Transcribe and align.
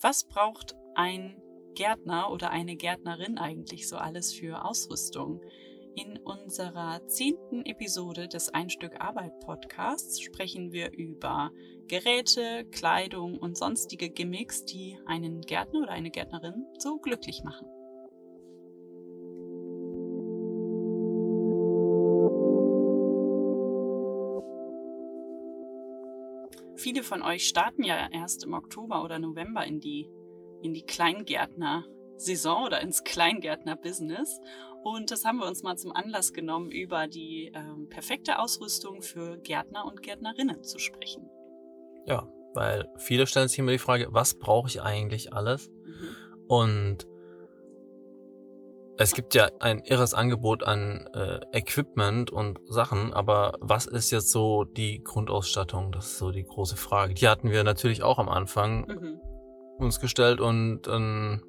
Was 0.00 0.22
braucht 0.22 0.76
ein 0.94 1.42
Gärtner 1.74 2.30
oder 2.30 2.50
eine 2.50 2.76
Gärtnerin 2.76 3.36
eigentlich 3.36 3.88
so 3.88 3.96
alles 3.96 4.32
für 4.32 4.64
Ausrüstung? 4.64 5.42
In 5.96 6.18
unserer 6.18 7.04
zehnten 7.08 7.66
Episode 7.66 8.28
des 8.28 8.48
Ein 8.50 8.70
Stück 8.70 9.00
Arbeit 9.00 9.40
Podcasts 9.40 10.20
sprechen 10.20 10.70
wir 10.70 10.92
über 10.92 11.50
Geräte, 11.88 12.64
Kleidung 12.70 13.38
und 13.38 13.58
sonstige 13.58 14.08
Gimmicks, 14.08 14.64
die 14.64 14.96
einen 15.06 15.40
Gärtner 15.40 15.80
oder 15.80 15.90
eine 15.90 16.12
Gärtnerin 16.12 16.64
so 16.78 16.98
glücklich 16.98 17.42
machen. 17.42 17.66
Viele 26.88 27.02
von 27.02 27.20
euch 27.20 27.46
starten 27.46 27.84
ja 27.84 28.08
erst 28.10 28.44
im 28.44 28.54
Oktober 28.54 29.04
oder 29.04 29.18
November 29.18 29.62
in 29.62 29.78
die, 29.78 30.08
in 30.62 30.72
die 30.72 30.86
Kleingärtner-Saison 30.86 32.64
oder 32.64 32.80
ins 32.80 33.04
Kleingärtner-Business. 33.04 34.40
Und 34.84 35.10
das 35.10 35.26
haben 35.26 35.36
wir 35.36 35.46
uns 35.46 35.62
mal 35.62 35.76
zum 35.76 35.92
Anlass 35.92 36.32
genommen, 36.32 36.70
über 36.70 37.06
die 37.06 37.52
ähm, 37.54 37.90
perfekte 37.90 38.38
Ausrüstung 38.38 39.02
für 39.02 39.36
Gärtner 39.36 39.84
und 39.84 40.02
Gärtnerinnen 40.02 40.64
zu 40.64 40.78
sprechen. 40.78 41.28
Ja, 42.06 42.26
weil 42.54 42.88
viele 42.96 43.26
stellen 43.26 43.48
sich 43.48 43.58
immer 43.58 43.72
die 43.72 43.76
Frage, 43.76 44.08
was 44.12 44.38
brauche 44.38 44.68
ich 44.68 44.80
eigentlich 44.80 45.34
alles? 45.34 45.68
Mhm. 45.68 46.16
Und 46.46 47.06
es 48.98 49.14
gibt 49.14 49.34
ja 49.34 49.48
ein 49.60 49.78
irres 49.84 50.12
Angebot 50.12 50.64
an 50.64 51.08
äh, 51.14 51.40
Equipment 51.52 52.30
und 52.30 52.58
Sachen, 52.68 53.12
aber 53.12 53.54
was 53.60 53.86
ist 53.86 54.10
jetzt 54.10 54.32
so 54.32 54.64
die 54.64 55.02
Grundausstattung? 55.04 55.92
Das 55.92 56.06
ist 56.06 56.18
so 56.18 56.32
die 56.32 56.44
große 56.44 56.76
Frage. 56.76 57.14
Die 57.14 57.28
hatten 57.28 57.50
wir 57.50 57.62
natürlich 57.62 58.02
auch 58.02 58.18
am 58.18 58.28
Anfang 58.28 58.86
mhm. 58.86 59.20
uns 59.78 60.00
gestellt 60.00 60.40
und 60.40 60.88
ähm, 60.88 61.42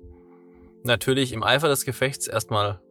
natürlich 0.83 1.33
im 1.33 1.43
Eifer 1.43 1.67
des 1.67 1.85
Gefechts 1.85 2.27
erstmal 2.27 2.81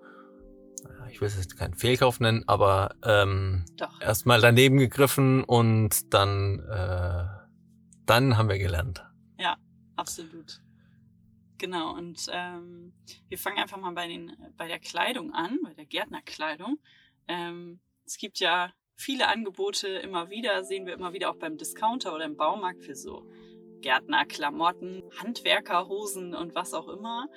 ich 1.11 1.21
will 1.21 1.29
es 1.29 1.37
jetzt 1.37 1.57
keinen 1.57 1.75
Fehlkauf 1.75 2.21
nennen, 2.21 2.45
aber 2.47 2.95
ähm, 3.03 3.65
erstmal 4.01 4.41
daneben 4.41 4.79
gegriffen 4.79 5.43
und 5.43 6.13
dann, 6.15 6.61
äh, 6.61 7.25
dann 8.07 8.37
haben 8.37 8.49
wir 8.49 8.59
gelernt. 8.59 9.05
Ja, 9.39 9.57
absolut. 9.97 10.61
Genau, 11.59 11.93
und 11.95 12.27
ähm, 12.33 12.93
wir 13.29 13.37
fangen 13.37 13.59
einfach 13.59 13.79
mal 13.79 13.93
bei, 13.93 14.07
den, 14.07 14.33
bei 14.57 14.69
der 14.69 14.79
Kleidung 14.79 15.33
an, 15.33 15.59
bei 15.65 15.75
der 15.75 15.87
Gärtnerkleidung. 15.87 16.79
Ähm, 17.27 17.81
es 18.07 18.17
gibt 18.17 18.39
ja 18.39 18.73
viele 18.95 19.27
Angebote 19.27 19.89
immer 19.89 20.31
wieder, 20.31 20.65
sehen 20.65 20.87
wir 20.87 20.95
immer 20.95 21.13
wieder 21.13 21.31
auch 21.31 21.37
beim 21.37 21.57
Discounter 21.57 22.15
oder 22.15 22.25
im 22.25 22.37
Baumarkt 22.37 22.85
für 22.85 22.95
so 22.95 23.29
Gärtnerklamotten, 23.81 25.03
Handwerkerhosen 25.21 26.35
und 26.35 26.55
was 26.55 26.75
auch 26.75 26.89
immer. 26.89 27.29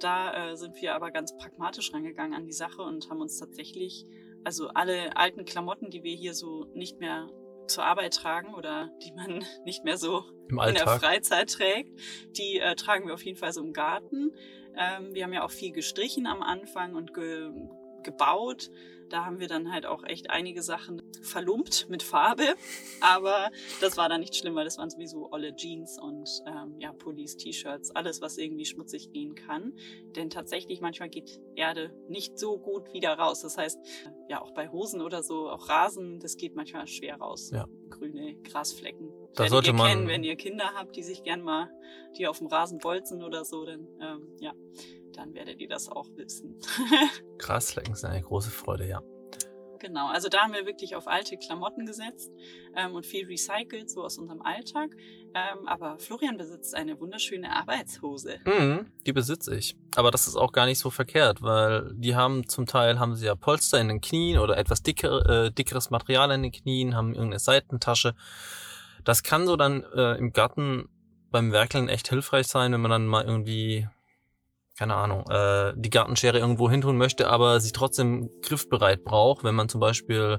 Da 0.00 0.50
äh, 0.50 0.56
sind 0.56 0.80
wir 0.80 0.94
aber 0.94 1.12
ganz 1.12 1.36
pragmatisch 1.36 1.92
rangegangen 1.92 2.34
an 2.34 2.46
die 2.46 2.52
Sache 2.52 2.82
und 2.82 3.08
haben 3.10 3.20
uns 3.20 3.38
tatsächlich, 3.38 4.04
also 4.44 4.68
alle 4.68 5.16
alten 5.16 5.44
Klamotten, 5.44 5.90
die 5.90 6.02
wir 6.02 6.14
hier 6.14 6.34
so 6.34 6.66
nicht 6.74 6.98
mehr 6.98 7.28
zur 7.68 7.84
Arbeit 7.84 8.14
tragen 8.14 8.54
oder 8.54 8.90
die 9.02 9.12
man 9.12 9.44
nicht 9.64 9.84
mehr 9.84 9.96
so 9.96 10.24
in 10.50 10.74
der 10.74 10.88
Freizeit 10.88 11.52
trägt, 11.52 11.98
die 12.36 12.58
äh, 12.58 12.74
tragen 12.74 13.06
wir 13.06 13.14
auf 13.14 13.24
jeden 13.24 13.38
Fall 13.38 13.52
so 13.52 13.62
im 13.62 13.72
Garten. 13.72 14.32
Ähm, 14.76 15.14
wir 15.14 15.24
haben 15.24 15.32
ja 15.32 15.44
auch 15.44 15.50
viel 15.50 15.72
gestrichen 15.72 16.26
am 16.26 16.42
Anfang 16.42 16.94
und 16.94 17.14
ge 17.14 17.50
gebaut. 18.04 18.70
Da 19.08 19.24
haben 19.24 19.40
wir 19.40 19.48
dann 19.48 19.72
halt 19.72 19.86
auch 19.86 20.04
echt 20.04 20.30
einige 20.30 20.62
Sachen 20.62 21.02
verlumpt 21.22 21.88
mit 21.88 22.02
Farbe. 22.02 22.54
Aber 23.00 23.50
das 23.80 23.96
war 23.96 24.08
dann 24.08 24.20
nicht 24.20 24.36
schlimm, 24.36 24.54
weil 24.54 24.64
das 24.64 24.78
waren 24.78 24.90
sowieso 24.90 25.30
olle 25.30 25.54
Jeans 25.56 25.98
und 26.00 26.28
ähm, 26.46 26.76
ja, 26.78 26.92
Pullis, 26.92 27.36
T-Shirts, 27.36 27.90
alles, 27.90 28.20
was 28.20 28.38
irgendwie 28.38 28.64
schmutzig 28.64 29.10
gehen 29.10 29.34
kann. 29.34 29.74
Denn 30.16 30.30
tatsächlich 30.30 30.80
manchmal 30.80 31.08
geht 31.08 31.40
Erde 31.54 31.94
nicht 32.08 32.38
so 32.38 32.58
gut 32.58 32.92
wieder 32.92 33.14
raus. 33.14 33.40
Das 33.40 33.56
heißt, 33.56 33.78
ja, 34.28 34.42
auch 34.42 34.52
bei 34.52 34.68
Hosen 34.68 35.00
oder 35.00 35.22
so, 35.22 35.48
auch 35.48 35.68
Rasen, 35.68 36.20
das 36.20 36.36
geht 36.36 36.54
manchmal 36.54 36.86
schwer 36.86 37.16
raus. 37.16 37.50
Ja. 37.52 37.66
Grüne 37.90 38.36
Grasflecken. 38.42 39.10
Da 39.34 39.48
sollte 39.48 39.72
man 39.72 39.88
kennen, 39.88 40.08
wenn 40.08 40.24
ihr 40.24 40.36
Kinder 40.36 40.72
habt, 40.74 40.96
die 40.96 41.02
sich 41.02 41.22
gern 41.22 41.42
mal, 41.42 41.70
die 42.16 42.26
auf 42.26 42.38
dem 42.38 42.48
Rasen 42.48 42.78
bolzen 42.78 43.22
oder 43.22 43.44
so, 43.44 43.64
dann 43.64 43.86
ähm, 44.00 44.36
ja 44.40 44.52
dann 45.18 45.34
werdet 45.34 45.60
ihr 45.60 45.68
das 45.68 45.88
auch 45.88 46.08
wissen. 46.16 46.58
Grasflecken 47.38 47.94
sind 47.94 48.10
eine 48.10 48.22
große 48.22 48.50
Freude, 48.50 48.86
ja. 48.86 49.02
Genau, 49.80 50.08
also 50.08 50.28
da 50.28 50.38
haben 50.38 50.52
wir 50.52 50.66
wirklich 50.66 50.96
auf 50.96 51.06
alte 51.06 51.36
Klamotten 51.36 51.86
gesetzt 51.86 52.32
ähm, 52.74 52.94
und 52.94 53.06
viel 53.06 53.26
recycelt, 53.26 53.88
so 53.88 54.02
aus 54.02 54.18
unserem 54.18 54.42
Alltag. 54.42 54.90
Ähm, 55.34 55.68
aber 55.68 55.98
Florian 55.98 56.36
besitzt 56.36 56.74
eine 56.74 56.98
wunderschöne 56.98 57.54
Arbeitshose. 57.54 58.38
Mhm, 58.44 58.90
die 59.06 59.12
besitze 59.12 59.56
ich. 59.56 59.76
Aber 59.94 60.10
das 60.10 60.26
ist 60.26 60.36
auch 60.36 60.52
gar 60.52 60.66
nicht 60.66 60.80
so 60.80 60.90
verkehrt, 60.90 61.42
weil 61.42 61.92
die 61.94 62.16
haben 62.16 62.48
zum 62.48 62.66
Teil 62.66 62.98
haben 62.98 63.14
sie 63.14 63.26
ja 63.26 63.36
Polster 63.36 63.80
in 63.80 63.88
den 63.88 64.00
Knien 64.00 64.38
oder 64.38 64.56
etwas 64.56 64.82
dicker, 64.82 65.46
äh, 65.46 65.52
dickeres 65.52 65.90
Material 65.90 66.30
in 66.32 66.42
den 66.42 66.52
Knien, 66.52 66.96
haben 66.96 67.10
irgendeine 67.10 67.38
Seitentasche. 67.38 68.14
Das 69.04 69.22
kann 69.22 69.46
so 69.46 69.56
dann 69.56 69.84
äh, 69.94 70.16
im 70.16 70.32
Garten 70.32 70.88
beim 71.30 71.52
Werkeln 71.52 71.88
echt 71.88 72.08
hilfreich 72.08 72.48
sein, 72.48 72.72
wenn 72.72 72.80
man 72.80 72.90
dann 72.90 73.06
mal 73.06 73.24
irgendwie 73.24 73.86
keine 74.78 74.94
Ahnung, 74.94 75.24
äh, 75.28 75.72
die 75.76 75.90
Gartenschere 75.90 76.38
irgendwo 76.38 76.70
hin 76.70 76.82
tun 76.82 76.96
möchte, 76.96 77.28
aber 77.28 77.58
sie 77.58 77.72
trotzdem 77.72 78.30
griffbereit 78.42 79.02
braucht, 79.02 79.42
wenn 79.42 79.56
man 79.56 79.68
zum 79.68 79.80
Beispiel 79.80 80.38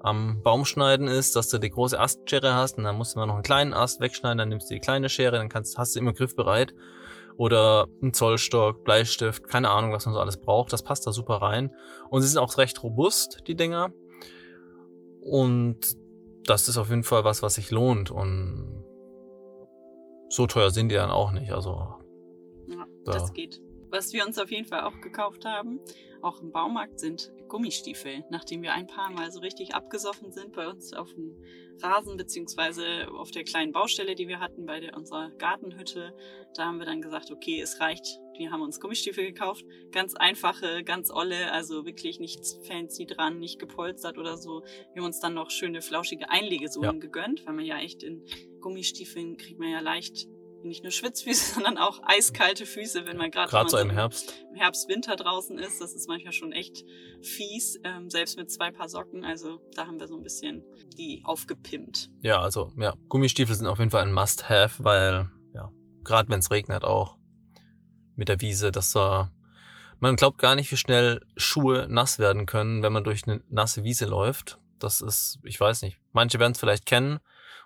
am 0.00 0.42
Baumschneiden 0.42 1.08
ist, 1.08 1.34
dass 1.34 1.48
du 1.48 1.58
die 1.58 1.70
große 1.70 1.98
Astschere 1.98 2.54
hast 2.54 2.76
und 2.76 2.84
dann 2.84 2.96
musst 2.96 3.14
du 3.14 3.18
mal 3.18 3.26
noch 3.26 3.34
einen 3.34 3.42
kleinen 3.42 3.72
Ast 3.72 4.00
wegschneiden, 4.00 4.36
dann 4.36 4.50
nimmst 4.50 4.70
du 4.70 4.74
die 4.74 4.80
kleine 4.80 5.08
Schere, 5.08 5.36
dann 5.36 5.48
kannst, 5.48 5.78
hast 5.78 5.94
du 5.94 6.00
immer 6.00 6.12
griffbereit. 6.12 6.74
Oder 7.36 7.86
ein 8.02 8.12
Zollstock, 8.12 8.84
Bleistift, 8.84 9.48
keine 9.48 9.70
Ahnung, 9.70 9.92
was 9.92 10.04
man 10.04 10.14
so 10.14 10.20
alles 10.20 10.36
braucht. 10.36 10.74
Das 10.74 10.82
passt 10.82 11.06
da 11.06 11.12
super 11.12 11.36
rein. 11.36 11.74
Und 12.10 12.20
sie 12.20 12.28
sind 12.28 12.38
auch 12.38 12.58
recht 12.58 12.82
robust, 12.82 13.44
die 13.46 13.54
Dinger. 13.54 13.94
Und 15.22 15.96
das 16.44 16.68
ist 16.68 16.76
auf 16.76 16.90
jeden 16.90 17.04
Fall 17.04 17.24
was, 17.24 17.42
was 17.42 17.54
sich 17.54 17.70
lohnt. 17.70 18.10
Und 18.10 18.84
so 20.28 20.46
teuer 20.46 20.70
sind 20.70 20.90
die 20.90 20.96
dann 20.96 21.10
auch 21.10 21.32
nicht. 21.32 21.50
Also. 21.50 21.94
Ja, 22.66 22.84
da. 23.06 23.12
das 23.12 23.32
geht. 23.32 23.62
Was 23.90 24.12
wir 24.12 24.24
uns 24.24 24.38
auf 24.38 24.50
jeden 24.50 24.66
Fall 24.66 24.82
auch 24.82 25.00
gekauft 25.00 25.44
haben, 25.44 25.80
auch 26.22 26.40
im 26.40 26.52
Baumarkt, 26.52 27.00
sind 27.00 27.32
Gummistiefel. 27.48 28.24
Nachdem 28.30 28.62
wir 28.62 28.72
ein 28.72 28.86
paar 28.86 29.10
Mal 29.10 29.30
so 29.32 29.40
richtig 29.40 29.74
abgesoffen 29.74 30.32
sind 30.32 30.52
bei 30.52 30.68
uns 30.68 30.92
auf 30.92 31.12
dem 31.14 31.36
Rasen 31.82 32.16
beziehungsweise 32.16 33.10
auf 33.10 33.30
der 33.30 33.44
kleinen 33.44 33.72
Baustelle, 33.72 34.14
die 34.14 34.28
wir 34.28 34.38
hatten 34.38 34.66
bei 34.66 34.80
der, 34.80 34.96
unserer 34.96 35.30
Gartenhütte, 35.30 36.14
da 36.54 36.66
haben 36.66 36.78
wir 36.78 36.86
dann 36.86 37.02
gesagt, 37.02 37.30
okay, 37.30 37.60
es 37.60 37.80
reicht. 37.80 38.20
Wir 38.36 38.52
haben 38.52 38.62
uns 38.62 38.80
Gummistiefel 38.80 39.24
gekauft. 39.24 39.64
Ganz 39.90 40.14
einfache, 40.14 40.84
ganz 40.84 41.10
olle, 41.10 41.52
also 41.52 41.84
wirklich 41.84 42.20
nichts 42.20 42.58
fancy 42.66 43.06
dran, 43.06 43.38
nicht 43.38 43.58
gepolstert 43.58 44.18
oder 44.18 44.36
so. 44.36 44.62
Wir 44.92 45.02
haben 45.02 45.06
uns 45.06 45.20
dann 45.20 45.34
noch 45.34 45.50
schöne, 45.50 45.82
flauschige 45.82 46.30
Einlegesohlen 46.30 46.94
ja. 46.94 47.00
gegönnt, 47.00 47.44
weil 47.46 47.54
man 47.54 47.64
ja 47.64 47.78
echt 47.78 48.02
in 48.02 48.24
Gummistiefeln 48.60 49.36
kriegt 49.36 49.58
man 49.58 49.70
ja 49.70 49.80
leicht 49.80 50.28
nicht 50.64 50.82
nur 50.82 50.92
Schwitzfüße, 50.92 51.54
sondern 51.54 51.78
auch 51.78 52.00
eiskalte 52.04 52.66
Füße, 52.66 53.06
wenn 53.06 53.16
man 53.16 53.30
gerade 53.30 53.68
so 53.68 53.78
im 53.78 53.90
Herbst. 53.90 54.34
Im 54.50 54.56
Herbst, 54.56 54.88
Winter 54.88 55.16
draußen 55.16 55.58
ist. 55.58 55.80
Das 55.80 55.94
ist 55.94 56.08
manchmal 56.08 56.32
schon 56.32 56.52
echt 56.52 56.84
fies, 57.22 57.78
ähm, 57.84 58.10
selbst 58.10 58.36
mit 58.36 58.50
zwei 58.50 58.70
Paar 58.70 58.88
Socken. 58.88 59.24
Also 59.24 59.60
da 59.74 59.86
haben 59.86 59.98
wir 59.98 60.08
so 60.08 60.16
ein 60.16 60.22
bisschen 60.22 60.64
die 60.96 61.22
aufgepimpt. 61.24 62.10
Ja, 62.22 62.40
also 62.40 62.72
ja, 62.76 62.94
Gummistiefel 63.08 63.54
sind 63.54 63.66
auf 63.66 63.78
jeden 63.78 63.90
Fall 63.90 64.02
ein 64.02 64.12
Must-Have, 64.12 64.84
weil 64.84 65.30
ja, 65.54 65.70
gerade 66.04 66.28
wenn 66.28 66.40
es 66.40 66.50
regnet 66.50 66.84
auch 66.84 67.16
mit 68.16 68.28
der 68.28 68.40
Wiese, 68.40 68.70
dass 68.72 68.92
da 68.92 69.32
man 70.00 70.16
glaubt 70.16 70.38
gar 70.38 70.56
nicht, 70.56 70.72
wie 70.72 70.76
schnell 70.76 71.20
Schuhe 71.36 71.86
nass 71.88 72.18
werden 72.18 72.46
können, 72.46 72.82
wenn 72.82 72.92
man 72.92 73.04
durch 73.04 73.26
eine 73.26 73.42
nasse 73.50 73.84
Wiese 73.84 74.06
läuft. 74.06 74.58
Das 74.78 75.02
ist, 75.02 75.38
ich 75.44 75.60
weiß 75.60 75.82
nicht. 75.82 75.98
Manche 76.12 76.38
werden 76.38 76.52
es 76.52 76.58
vielleicht 76.58 76.86
kennen 76.86 77.20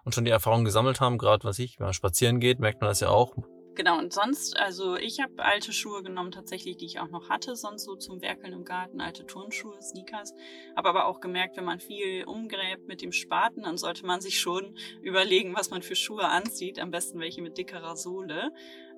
und 0.04 0.14
schon 0.14 0.24
die 0.24 0.30
Erfahrung 0.30 0.64
gesammelt 0.64 1.00
haben, 1.00 1.18
gerade 1.18 1.44
was 1.44 1.58
ich, 1.58 1.78
wenn 1.78 1.86
man 1.86 1.94
spazieren 1.94 2.40
geht, 2.40 2.60
merkt 2.60 2.80
man 2.80 2.90
das 2.90 3.00
ja 3.00 3.08
auch. 3.08 3.34
Genau, 3.74 3.98
und 3.98 4.12
sonst, 4.12 4.56
also 4.56 4.94
ich 4.94 5.20
habe 5.20 5.42
alte 5.44 5.72
Schuhe 5.72 6.02
genommen 6.04 6.30
tatsächlich, 6.30 6.76
die 6.76 6.86
ich 6.86 7.00
auch 7.00 7.08
noch 7.08 7.28
hatte, 7.28 7.56
sonst 7.56 7.84
so 7.84 7.96
zum 7.96 8.22
Werkeln 8.22 8.52
im 8.52 8.64
Garten, 8.64 9.00
alte 9.00 9.26
Turnschuhe, 9.26 9.82
Sneakers. 9.82 10.32
Habe 10.76 10.90
aber 10.90 11.06
auch 11.06 11.20
gemerkt, 11.20 11.56
wenn 11.56 11.64
man 11.64 11.80
viel 11.80 12.24
umgräbt 12.24 12.86
mit 12.86 13.02
dem 13.02 13.10
Spaten, 13.10 13.62
dann 13.62 13.76
sollte 13.76 14.06
man 14.06 14.20
sich 14.20 14.38
schon 14.38 14.76
überlegen, 15.02 15.54
was 15.56 15.70
man 15.70 15.82
für 15.82 15.96
Schuhe 15.96 16.28
anzieht, 16.28 16.78
am 16.78 16.92
besten 16.92 17.18
welche 17.18 17.42
mit 17.42 17.58
dickerer 17.58 17.96
Sohle, 17.96 18.52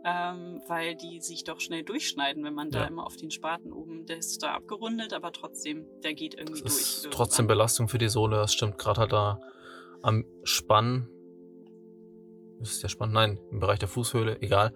ähm, 0.05 0.61
weil 0.67 0.95
die 0.95 1.21
sich 1.21 1.45
doch 1.45 1.61
schnell 1.61 1.83
durchschneiden, 1.83 2.45
wenn 2.45 2.55
man 2.55 2.71
ja. 2.71 2.81
da 2.81 2.87
immer 2.87 3.07
auf 3.07 3.17
den 3.17 3.31
Spaten 3.31 3.73
oben, 3.73 4.05
der 4.05 4.19
ist 4.19 4.43
da 4.43 4.53
abgerundet, 4.53 5.15
aber 5.15 5.33
trotzdem, 5.33 5.87
der 6.03 6.13
geht 6.13 6.35
irgendwie 6.35 6.63
das 6.63 6.79
ist 6.79 7.05
durch. 7.07 7.15
Trotzdem 7.15 7.47
Belastung 7.47 7.89
für 7.89 7.99
die 7.99 8.09
Sohle, 8.09 8.37
das 8.37 8.53
stimmt 8.53 8.77
gerade 8.77 9.01
halt 9.01 9.13
da 9.13 9.41
am 10.03 10.25
Spann. 10.45 11.09
Ist 12.61 12.83
der 12.83 12.89
Spann? 12.89 13.13
Nein, 13.13 13.39
im 13.51 13.61
Bereich 13.61 13.79
der 13.79 13.89
Fußhöhle, 13.89 14.41
egal. 14.41 14.73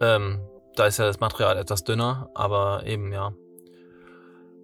Ähm, 0.00 0.40
da 0.76 0.86
ist 0.86 0.98
ja 0.98 1.06
das 1.06 1.20
Material 1.20 1.56
etwas 1.56 1.84
dünner, 1.84 2.30
aber 2.34 2.86
eben 2.86 3.12
ja. 3.12 3.34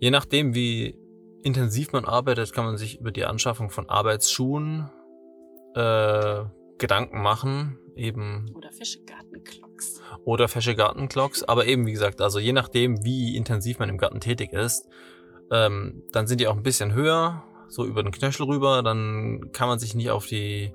Je 0.01 0.11
nachdem, 0.11 0.55
wie 0.55 0.97
intensiv 1.43 1.93
man 1.93 2.05
arbeitet, 2.05 2.53
kann 2.53 2.65
man 2.65 2.77
sich 2.77 3.01
über 3.01 3.11
die 3.11 3.25
Anschaffung 3.25 3.71
von 3.71 3.89
Arbeitsschuhen 3.89 4.91
äh, 5.75 6.45
Gedanken 6.79 7.23
machen. 7.23 7.79
Eben. 7.97 8.53
Oder 8.55 8.71
Fischegartenklocks. 8.71 10.01
oder 10.25 10.47
fesche 10.47 10.77
Gartenglocks. 10.77 11.43
Aber 11.43 11.67
eben, 11.67 11.87
wie 11.87 11.93
gesagt, 11.93 12.21
also 12.21 12.39
je 12.39 12.53
nachdem, 12.53 13.05
wie 13.05 13.37
intensiv 13.37 13.81
man 13.81 13.89
im 13.89 13.99
Garten 13.99 14.21
tätig 14.21 14.53
ist, 14.53 14.89
ähm, 15.51 16.05
dann 16.13 16.27
sind 16.27 16.41
die 16.41 16.47
auch 16.47 16.57
ein 16.57 16.63
bisschen 16.63 16.93
höher, 16.93 17.43
so 17.69 17.85
über 17.85 18.03
den 18.03 18.13
Knöchel 18.13 18.47
rüber. 18.47 18.83
Dann 18.83 19.51
kann 19.53 19.69
man 19.69 19.79
sich 19.79 19.95
nicht 19.95 20.11
auf 20.11 20.27
die 20.27 20.73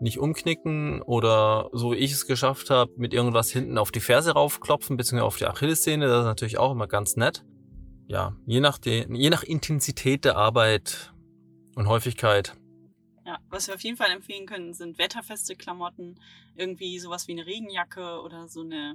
nicht 0.00 0.18
umknicken 0.18 1.02
oder 1.02 1.70
so 1.72 1.92
wie 1.92 1.96
ich 1.96 2.12
es 2.12 2.26
geschafft 2.26 2.70
habe, 2.70 2.92
mit 2.96 3.12
irgendwas 3.12 3.50
hinten 3.50 3.78
auf 3.78 3.90
die 3.90 4.00
Ferse 4.00 4.32
raufklopfen, 4.32 4.96
beziehungsweise 4.96 5.26
auf 5.26 5.36
die 5.38 5.46
Achillessehne. 5.46 6.06
Das 6.06 6.20
ist 6.20 6.26
natürlich 6.26 6.58
auch 6.58 6.72
immer 6.72 6.86
ganz 6.86 7.16
nett. 7.16 7.44
Ja, 8.06 8.36
je 8.46 8.60
nach, 8.60 8.78
de, 8.78 9.06
je 9.12 9.30
nach 9.30 9.42
Intensität 9.42 10.24
der 10.24 10.36
Arbeit 10.36 11.12
und 11.74 11.88
Häufigkeit. 11.88 12.56
Ja, 13.26 13.38
was 13.50 13.66
wir 13.66 13.74
auf 13.74 13.82
jeden 13.82 13.98
Fall 13.98 14.10
empfehlen 14.10 14.46
können, 14.46 14.72
sind 14.72 14.98
wetterfeste 14.98 15.54
Klamotten. 15.54 16.18
Irgendwie 16.56 16.98
sowas 16.98 17.28
wie 17.28 17.32
eine 17.32 17.44
Regenjacke 17.44 18.22
oder 18.22 18.48
so 18.48 18.62
eine 18.62 18.94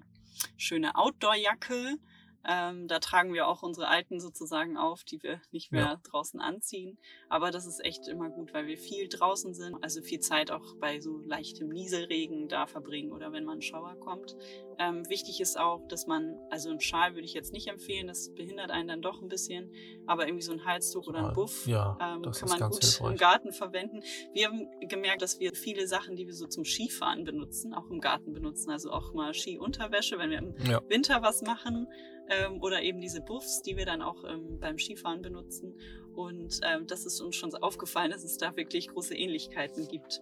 schöne 0.57 0.95
Outdoor-Jacke 0.95 1.97
ähm, 2.45 2.87
da 2.87 2.99
tragen 2.99 3.33
wir 3.33 3.47
auch 3.47 3.63
unsere 3.63 3.87
alten 3.87 4.19
sozusagen 4.19 4.77
auf, 4.77 5.03
die 5.03 5.21
wir 5.23 5.39
nicht 5.51 5.71
mehr 5.71 5.81
ja. 5.81 6.01
draußen 6.03 6.41
anziehen. 6.41 6.97
Aber 7.29 7.51
das 7.51 7.65
ist 7.65 7.83
echt 7.83 8.07
immer 8.07 8.29
gut, 8.29 8.53
weil 8.53 8.67
wir 8.67 8.77
viel 8.77 9.07
draußen 9.07 9.53
sind, 9.53 9.81
also 9.81 10.01
viel 10.01 10.19
Zeit 10.19 10.51
auch 10.51 10.75
bei 10.75 10.99
so 10.99 11.19
leichtem 11.19 11.69
Nieselregen 11.69 12.49
da 12.49 12.67
verbringen 12.67 13.11
oder 13.11 13.31
wenn 13.31 13.45
mal 13.45 13.55
ein 13.55 13.61
Schauer 13.61 13.95
kommt. 13.95 14.35
Ähm, 14.77 15.07
wichtig 15.09 15.39
ist 15.39 15.57
auch, 15.57 15.87
dass 15.87 16.07
man, 16.07 16.35
also 16.49 16.69
ein 16.69 16.81
Schal 16.81 17.13
würde 17.13 17.25
ich 17.25 17.33
jetzt 17.33 17.53
nicht 17.53 17.67
empfehlen, 17.67 18.07
das 18.07 18.33
behindert 18.33 18.71
einen 18.71 18.87
dann 18.87 19.01
doch 19.01 19.21
ein 19.21 19.27
bisschen, 19.29 19.71
aber 20.05 20.27
irgendwie 20.27 20.43
so 20.43 20.51
ein 20.51 20.65
Halstuch 20.65 21.07
oder 21.07 21.27
ein 21.27 21.33
Buff 21.33 21.65
ja, 21.65 21.97
ähm, 22.01 22.23
kann 22.23 22.49
man 22.49 22.69
gut 22.69 22.83
hilfreich. 22.83 23.11
im 23.11 23.17
Garten 23.17 23.53
verwenden. 23.53 24.01
Wir 24.33 24.47
haben 24.47 24.67
gemerkt, 24.81 25.21
dass 25.21 25.39
wir 25.39 25.53
viele 25.53 25.87
Sachen, 25.87 26.15
die 26.15 26.27
wir 26.27 26.33
so 26.33 26.47
zum 26.47 26.65
Skifahren 26.65 27.23
benutzen, 27.23 27.73
auch 27.73 27.89
im 27.89 28.01
Garten 28.01 28.33
benutzen. 28.33 28.71
Also 28.71 28.91
auch 28.91 29.13
mal 29.13 29.33
Skiunterwäsche, 29.33 30.17
wenn 30.17 30.31
wir 30.31 30.39
im 30.39 30.55
ja. 30.65 30.81
Winter 30.89 31.21
was 31.21 31.41
machen 31.41 31.87
ähm, 32.29 32.61
oder 32.61 32.81
eben 32.81 33.01
diese 33.01 33.21
Buffs, 33.21 33.61
die 33.61 33.77
wir 33.77 33.85
dann 33.85 34.01
auch 34.01 34.23
ähm, 34.23 34.59
beim 34.59 34.77
Skifahren 34.77 35.21
benutzen. 35.21 35.73
Und 36.15 36.59
ähm, 36.63 36.85
das 36.87 37.05
ist 37.05 37.21
uns 37.21 37.35
schon 37.35 37.53
aufgefallen, 37.55 38.11
dass 38.11 38.23
es 38.23 38.37
da 38.37 38.55
wirklich 38.55 38.89
große 38.89 39.15
Ähnlichkeiten 39.15 39.87
gibt. 39.87 40.21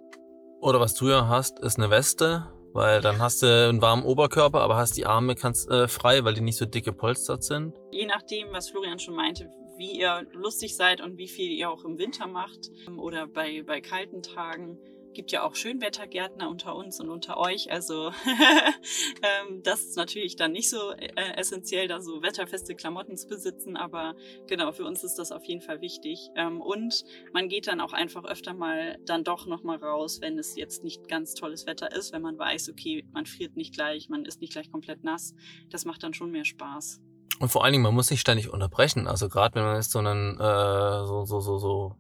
Oder 0.62 0.80
was 0.80 0.94
du 0.94 1.10
ja 1.10 1.28
hast, 1.28 1.60
ist 1.60 1.78
eine 1.78 1.90
Weste, 1.90 2.48
weil 2.74 3.02
dann 3.02 3.20
hast 3.20 3.42
du 3.42 3.48
einen 3.48 3.82
warmen 3.82 4.04
Oberkörper, 4.04 4.62
aber 4.62 4.78
hast 4.78 4.96
die 4.96 5.06
Arme 5.06 5.36
kannst, 5.36 5.70
äh, 5.70 5.88
frei, 5.88 6.24
weil 6.24 6.36
die 6.36 6.42
nicht 6.42 6.58
so 6.58 6.66
dicke 6.66 6.94
polstert 6.94 7.44
sind. 7.44 7.74
Je 7.92 8.06
nachdem, 8.06 8.52
was 8.52 8.70
Florian 8.70 9.00
schon 9.00 9.16
meinte, 9.16 9.50
wie 9.78 10.00
ihr 10.00 10.28
lustig 10.34 10.76
seid 10.76 11.02
und 11.02 11.18
wie 11.18 11.28
viel 11.28 11.52
ihr 11.52 11.70
auch 11.70 11.84
im 11.84 11.98
Winter 11.98 12.28
macht 12.28 12.70
ähm, 12.88 13.00
oder 13.00 13.28
bei, 13.28 13.64
bei 13.64 13.82
kalten 13.82 14.22
Tagen, 14.22 14.78
gibt 15.14 15.32
ja 15.32 15.44
auch 15.44 15.56
Schönwettergärtner 15.56 16.50
unter 16.50 16.76
uns 16.76 17.00
und 17.00 17.10
unter 17.10 17.38
euch. 17.38 17.72
Also 17.72 18.12
ähm, 19.22 19.62
das 19.64 19.82
ist 19.82 19.98
natürlich 19.98 20.36
dann 20.36 20.52
nicht 20.52 20.70
so 20.70 20.92
äh, 20.92 21.34
essentiell, 21.36 21.88
da 21.88 22.02
so 22.02 22.22
wetterfeste 22.22 22.76
Klamotten 22.76 23.18
zu 23.18 23.28
besitzen, 23.28 23.78
aber 23.78 24.16
genau, 24.48 24.72
für 24.72 24.86
uns 24.86 25.04
ist 25.04 25.16
das 25.16 25.32
auf 25.32 25.44
jeden 25.46 25.62
Fall 25.62 25.82
wichtig. 25.82 26.30
Ähm, 26.36 26.62
und 26.62 27.04
man 27.34 27.50
geht 27.50 27.68
dann 27.68 27.82
auch 27.82 27.94
einfach 27.94 28.26
öfter 28.26 28.54
mal 28.54 28.98
dann 29.06 29.24
doch 29.24 29.46
nochmal 29.46 29.78
raus, 29.78 30.20
wenn 30.22 30.38
es 30.38 30.56
jetzt 30.56 30.84
nicht 30.84 31.08
ganz 31.08 31.34
tolles 31.34 31.66
Wetter 31.66 31.92
ist, 31.92 32.14
wenn 32.14 32.22
man 32.22 32.38
weiß, 32.38 32.70
okay, 32.70 33.06
man 33.12 33.26
friert 33.26 33.56
nicht 33.56 33.74
gleich, 33.74 34.10
man 34.10 34.26
ist 34.26 34.42
nicht 34.42 34.54
gleich 34.54 34.72
komplett 34.72 35.04
nass. 35.04 35.34
Das 35.70 35.86
macht 35.86 36.04
dann 36.04 36.14
schon 36.14 36.32
mehr 36.32 36.46
Spaß. 36.46 37.02
Und 37.40 37.50
vor 37.50 37.64
allen 37.64 37.72
Dingen, 37.72 37.84
man 37.84 37.96
muss 37.96 38.08
sich 38.08 38.22
ständig 38.22 38.50
unterbrechen. 38.50 39.08
Also 39.08 39.28
gerade 39.28 39.56
wenn 39.56 39.64
man 39.64 39.76
jetzt 39.76 39.92
so 39.92 40.00
einen, 40.00 40.40
äh, 40.40 41.06
so, 41.08 41.26
so, 41.26 41.40
so, 41.40 41.58
so, 41.58 41.96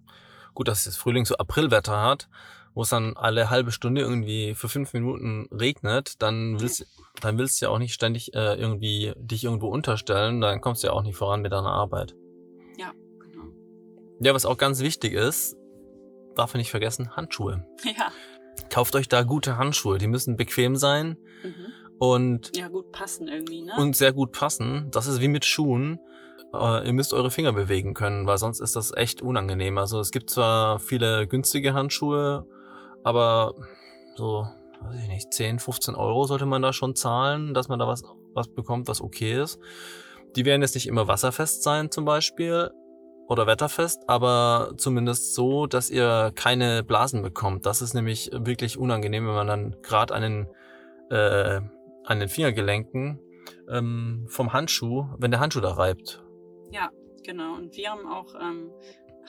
gut, 0.54 0.68
dass 0.68 0.86
es 0.86 0.98
Frühling 0.98 1.26
so 1.26 1.36
Aprilwetter 1.38 2.00
hat, 2.00 2.30
wo 2.74 2.84
es 2.84 2.90
dann 2.90 3.16
alle 3.16 3.50
halbe 3.50 3.72
Stunde 3.72 4.02
irgendwie 4.02 4.56
für 4.56 4.70
fünf 4.70 4.94
Minuten 4.94 5.48
regnet, 5.52 6.22
dann 6.22 6.60
willst, 6.60 6.86
dann 7.20 7.38
willst 7.38 7.62
du 7.62 7.66
ja 7.66 7.72
auch 7.72 7.80
nicht 7.80 7.94
ständig 7.94 8.34
äh, 8.34 8.56
irgendwie 8.56 9.14
dich 9.18 9.44
irgendwo 9.44 9.68
unterstellen, 9.68 10.42
dann 10.42 10.62
kommst 10.62 10.84
du 10.84 10.88
ja 10.88 10.94
auch 10.94 11.04
nicht 11.04 11.18
voran 11.18 11.42
mit 11.42 11.52
deiner 11.52 11.72
Arbeit. 11.72 12.16
Ja, 12.78 12.92
genau. 13.20 13.46
Ja, 14.22 14.34
was 14.34 14.46
auch 14.46 14.58
ganz 14.58 14.82
wichtig 14.82 15.14
ist, 15.14 15.58
darf 16.36 16.54
man 16.54 16.60
nicht 16.60 16.72
vergessen, 16.72 17.16
Handschuhe. 17.16 17.66
Ja. 17.86 18.12
Kauft 18.70 18.96
euch 18.96 19.08
da 19.08 19.24
gute 19.24 19.58
Handschuhe, 19.58 19.98
die 19.98 20.08
müssen 20.08 20.36
bequem 20.36 20.76
sein 20.76 21.18
mhm. 21.42 21.98
und 22.00 22.56
ja 22.56 22.68
gut 22.68 22.92
passen 22.92 23.30
irgendwie, 23.30 23.62
ne? 23.62 23.72
Und 23.78 23.96
sehr 23.96 24.12
gut 24.12 24.34
passen. 24.34 24.90
Das 24.92 25.08
ist 25.08 25.22
wie 25.22 25.30
mit 25.30 25.46
Schuhen. 25.46 26.00
Uh, 26.54 26.82
ihr 26.84 26.92
müsst 26.92 27.14
eure 27.14 27.32
Finger 27.32 27.54
bewegen 27.54 27.94
können, 27.94 28.28
weil 28.28 28.38
sonst 28.38 28.60
ist 28.60 28.76
das 28.76 28.94
echt 28.94 29.22
unangenehm. 29.22 29.78
Also 29.78 30.02
es 30.02 30.12
gibt 30.12 30.30
zwar 30.30 30.80
viele 30.80 31.26
günstige 31.28 31.74
Handschuhe 31.74 32.46
aber 33.04 33.56
so, 34.16 34.48
weiß 34.82 35.04
ich 35.04 35.08
nicht, 35.08 35.34
10, 35.34 35.60
15 35.60 35.96
Euro 35.96 36.26
sollte 36.26 36.46
man 36.46 36.62
da 36.62 36.74
schon 36.74 36.96
zahlen, 36.96 37.54
dass 37.54 37.68
man 37.68 37.80
da 37.80 37.88
was, 37.88 38.04
was 38.34 38.48
bekommt, 38.48 38.88
was 38.88 39.02
okay 39.02 39.42
ist. 39.42 39.60
Die 40.36 40.46
werden 40.46 40.62
jetzt 40.62 40.76
nicht 40.76 40.88
immer 40.88 41.08
wasserfest 41.08 41.64
sein 41.64 41.92
zum 41.92 42.06
Beispiel 42.06 42.72
oder 43.28 43.48
wetterfest, 43.48 44.04
aber 44.08 44.74
zumindest 44.78 45.36
so, 45.36 45.66
dass 45.66 45.90
ihr 45.90 46.32
keine 46.36 46.84
Blasen 46.84 47.22
bekommt. 47.22 47.66
Das 47.66 47.82
ist 47.82 47.94
nämlich 47.94 48.30
wirklich 48.34 48.78
unangenehm, 48.78 49.28
wenn 49.28 49.34
man 49.34 49.48
dann 49.48 49.76
gerade 49.82 50.14
an 50.14 50.22
den, 50.22 50.48
äh, 51.10 51.62
an 52.04 52.20
den 52.20 52.30
Fingergelenken 52.30 53.20
ähm, 53.70 54.26
vom 54.28 54.54
Handschuh, 54.54 55.06
wenn 55.18 55.32
der 55.32 55.40
Handschuh 55.40 55.62
da 55.62 55.72
reibt. 55.72 56.24
Ja, 56.72 56.90
genau. 57.24 57.56
Und 57.56 57.76
wir 57.78 57.90
haben 57.90 58.06
auch 58.06 58.36
ähm, 58.36 58.72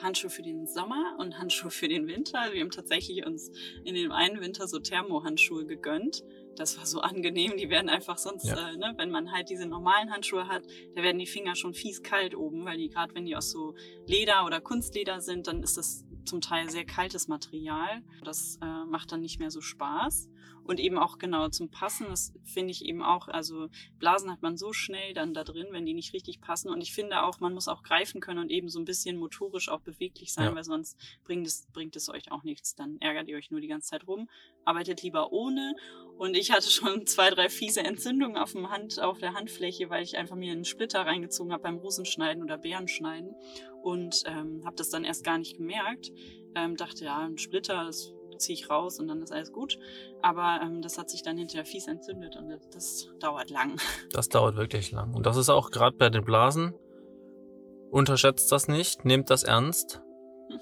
Handschuhe 0.01 0.29
für 0.29 0.41
den 0.41 0.67
Sommer 0.67 1.15
und 1.19 1.37
Handschuhe 1.39 1.71
für 1.71 1.87
den 1.87 2.07
Winter. 2.07 2.51
Wir 2.51 2.61
haben 2.61 2.71
tatsächlich 2.71 3.25
uns 3.25 3.51
in 3.83 3.95
dem 3.95 4.11
einen 4.11 4.41
Winter 4.41 4.67
so 4.67 4.79
Thermohandschuhe 4.79 5.65
gegönnt. 5.65 6.23
Das 6.55 6.77
war 6.77 6.85
so 6.85 7.01
angenehm. 7.01 7.57
Die 7.57 7.69
werden 7.69 7.89
einfach 7.89 8.17
sonst, 8.17 8.45
ja. 8.45 8.69
äh, 8.69 8.77
ne, 8.77 8.93
wenn 8.97 9.09
man 9.09 9.31
halt 9.31 9.49
diese 9.49 9.65
normalen 9.65 10.11
Handschuhe 10.11 10.47
hat, 10.47 10.63
da 10.95 11.03
werden 11.03 11.19
die 11.19 11.25
Finger 11.25 11.55
schon 11.55 11.73
fies 11.73 12.03
kalt 12.03 12.35
oben, 12.35 12.65
weil 12.65 12.77
die 12.77 12.89
gerade, 12.89 13.13
wenn 13.15 13.25
die 13.25 13.35
aus 13.35 13.51
so 13.51 13.75
Leder 14.05 14.45
oder 14.45 14.61
Kunstleder 14.61 15.21
sind, 15.21 15.47
dann 15.47 15.63
ist 15.63 15.77
das 15.77 16.05
zum 16.25 16.41
Teil 16.41 16.69
sehr 16.69 16.85
kaltes 16.85 17.27
Material. 17.27 18.03
Das 18.23 18.57
äh, 18.61 18.85
macht 18.85 19.11
dann 19.11 19.21
nicht 19.21 19.39
mehr 19.39 19.51
so 19.51 19.61
Spaß. 19.61 20.29
Und 20.63 20.79
eben 20.79 20.97
auch 20.97 21.17
genau 21.17 21.49
zum 21.49 21.69
Passen, 21.69 22.07
das 22.09 22.33
finde 22.43 22.71
ich 22.71 22.85
eben 22.85 23.03
auch, 23.03 23.27
also 23.27 23.67
Blasen 23.99 24.31
hat 24.31 24.41
man 24.41 24.55
so 24.55 24.71
schnell 24.71 25.13
dann 25.13 25.33
da 25.33 25.43
drin, 25.43 25.67
wenn 25.71 25.85
die 25.85 25.93
nicht 25.93 26.13
richtig 26.13 26.39
passen. 26.39 26.69
Und 26.69 26.81
ich 26.81 26.93
finde 26.93 27.23
auch, 27.23 27.39
man 27.39 27.53
muss 27.53 27.67
auch 27.67 27.83
greifen 27.83 28.21
können 28.21 28.39
und 28.39 28.49
eben 28.49 28.69
so 28.69 28.79
ein 28.79 28.85
bisschen 28.85 29.17
motorisch 29.17 29.69
auch 29.69 29.81
beweglich 29.81 30.31
sein, 30.33 30.45
ja. 30.45 30.55
weil 30.55 30.63
sonst 30.63 30.97
bringt 31.25 31.45
es, 31.45 31.67
bringt 31.73 31.95
es 31.95 32.09
euch 32.09 32.31
auch 32.31 32.43
nichts. 32.43 32.75
Dann 32.75 32.97
ärgert 33.01 33.27
ihr 33.27 33.35
euch 33.35 33.51
nur 33.51 33.59
die 33.59 33.67
ganze 33.67 33.89
Zeit 33.89 34.07
rum. 34.07 34.29
Arbeitet 34.63 35.03
lieber 35.03 35.33
ohne. 35.33 35.75
Und 36.17 36.35
ich 36.35 36.51
hatte 36.51 36.69
schon 36.69 37.05
zwei, 37.05 37.29
drei 37.29 37.49
fiese 37.49 37.81
Entzündungen 37.81 38.37
auf, 38.37 38.53
dem 38.53 38.69
Hand, 38.69 39.01
auf 39.01 39.17
der 39.17 39.33
Handfläche, 39.33 39.89
weil 39.89 40.03
ich 40.03 40.17
einfach 40.17 40.37
mir 40.37 40.53
einen 40.53 40.65
Splitter 40.65 41.01
reingezogen 41.05 41.51
habe 41.51 41.63
beim 41.63 41.77
Rosenschneiden 41.77 42.41
oder 42.41 42.57
Beerenschneiden. 42.57 43.35
Und 43.81 44.23
ähm, 44.27 44.61
habe 44.63 44.77
das 44.77 44.89
dann 44.89 45.03
erst 45.03 45.25
gar 45.25 45.37
nicht 45.37 45.57
gemerkt. 45.57 46.11
Ähm, 46.55 46.77
dachte, 46.77 47.03
ja, 47.05 47.17
ein 47.17 47.37
Splitter, 47.37 47.83
das 47.85 48.13
ziehe 48.37 48.57
ich 48.57 48.69
raus 48.69 48.99
und 48.99 49.07
dann 49.07 49.21
ist 49.21 49.31
alles 49.31 49.51
gut. 49.51 49.77
Aber 50.21 50.59
ähm, 50.61 50.81
das 50.81 50.97
hat 50.97 51.09
sich 51.09 51.23
dann 51.23 51.37
hinterher 51.37 51.65
fies 51.65 51.87
entzündet 51.87 52.35
und 52.35 52.49
das 52.73 53.09
dauert 53.19 53.49
lang. 53.49 53.79
Das 54.11 54.29
dauert 54.29 54.55
wirklich 54.55 54.91
lang. 54.91 55.13
Und 55.13 55.25
das 55.25 55.37
ist 55.37 55.49
auch 55.49 55.71
gerade 55.71 55.97
bei 55.97 56.09
den 56.09 56.23
Blasen. 56.23 56.73
Unterschätzt 57.89 58.51
das 58.51 58.67
nicht, 58.67 59.05
nehmt 59.05 59.29
das 59.29 59.43
ernst. 59.43 60.01
Hm. 60.49 60.59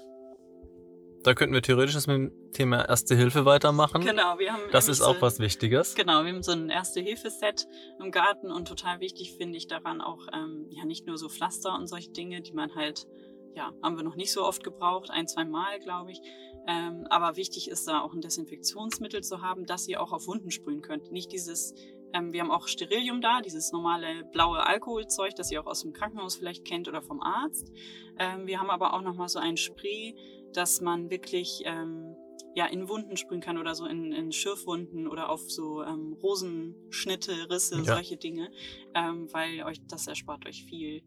Da 1.22 1.34
könnten 1.34 1.54
wir 1.54 1.62
theoretisch 1.62 1.94
das 1.94 2.06
mit 2.06 2.16
dem 2.16 2.52
Thema 2.52 2.88
Erste 2.88 3.14
Hilfe 3.14 3.44
weitermachen. 3.44 4.02
Genau, 4.02 4.38
wir 4.38 4.52
haben. 4.52 4.62
Das 4.70 4.88
ist 4.88 5.00
auch 5.00 5.16
so, 5.16 5.22
was 5.22 5.38
Wichtiges. 5.38 5.94
Genau, 5.94 6.24
wir 6.24 6.32
haben 6.32 6.42
so 6.42 6.52
ein 6.52 6.68
Erste-Hilfe-Set 6.68 7.66
im 8.00 8.10
Garten 8.10 8.50
und 8.50 8.68
total 8.68 9.00
wichtig 9.00 9.34
finde 9.36 9.56
ich 9.56 9.66
daran 9.66 10.00
auch, 10.00 10.26
ähm, 10.32 10.66
ja, 10.70 10.84
nicht 10.84 11.06
nur 11.06 11.16
so 11.16 11.28
Pflaster 11.28 11.74
und 11.74 11.86
solche 11.86 12.10
Dinge, 12.10 12.42
die 12.42 12.52
man 12.52 12.74
halt, 12.74 13.06
ja, 13.54 13.72
haben 13.82 13.96
wir 13.96 14.04
noch 14.04 14.16
nicht 14.16 14.32
so 14.32 14.44
oft 14.44 14.62
gebraucht, 14.62 15.10
ein, 15.10 15.26
zwei 15.26 15.44
Mal, 15.44 15.80
glaube 15.80 16.12
ich. 16.12 16.20
Ähm, 16.66 17.06
aber 17.10 17.36
wichtig 17.36 17.68
ist 17.68 17.88
da 17.88 18.00
auch 18.00 18.12
ein 18.12 18.20
Desinfektionsmittel 18.20 19.22
zu 19.22 19.42
haben, 19.42 19.66
das 19.66 19.88
ihr 19.88 20.00
auch 20.00 20.12
auf 20.12 20.26
Wunden 20.26 20.50
sprühen 20.50 20.80
könnt. 20.80 21.10
Nicht 21.10 21.32
dieses, 21.32 21.74
ähm, 22.12 22.32
wir 22.32 22.40
haben 22.40 22.50
auch 22.50 22.68
Sterilium 22.68 23.20
da, 23.20 23.40
dieses 23.40 23.72
normale 23.72 24.24
blaue 24.32 24.64
Alkoholzeug, 24.64 25.34
das 25.34 25.50
ihr 25.50 25.60
auch 25.60 25.66
aus 25.66 25.82
dem 25.82 25.92
Krankenhaus 25.92 26.36
vielleicht 26.36 26.64
kennt 26.64 26.88
oder 26.88 27.02
vom 27.02 27.20
Arzt. 27.20 27.72
Ähm, 28.18 28.46
wir 28.46 28.60
haben 28.60 28.70
aber 28.70 28.94
auch 28.94 29.02
nochmal 29.02 29.28
so 29.28 29.38
ein 29.38 29.56
Spray, 29.56 30.14
das 30.52 30.80
man 30.80 31.10
wirklich 31.10 31.62
ähm, 31.64 32.14
ja, 32.54 32.66
in 32.66 32.88
Wunden 32.88 33.16
sprühen 33.16 33.40
kann 33.40 33.58
oder 33.58 33.74
so 33.74 33.86
in, 33.86 34.12
in 34.12 34.30
Schürfwunden 34.30 35.08
oder 35.08 35.30
auf 35.30 35.50
so 35.50 35.82
ähm, 35.82 36.12
Rosenschnitte, 36.22 37.50
Risse, 37.50 37.78
ja. 37.78 37.84
solche 37.84 38.16
Dinge, 38.16 38.50
ähm, 38.94 39.32
weil 39.32 39.62
euch 39.64 39.80
das 39.86 40.06
erspart 40.06 40.46
euch 40.46 40.64
viel 40.64 41.02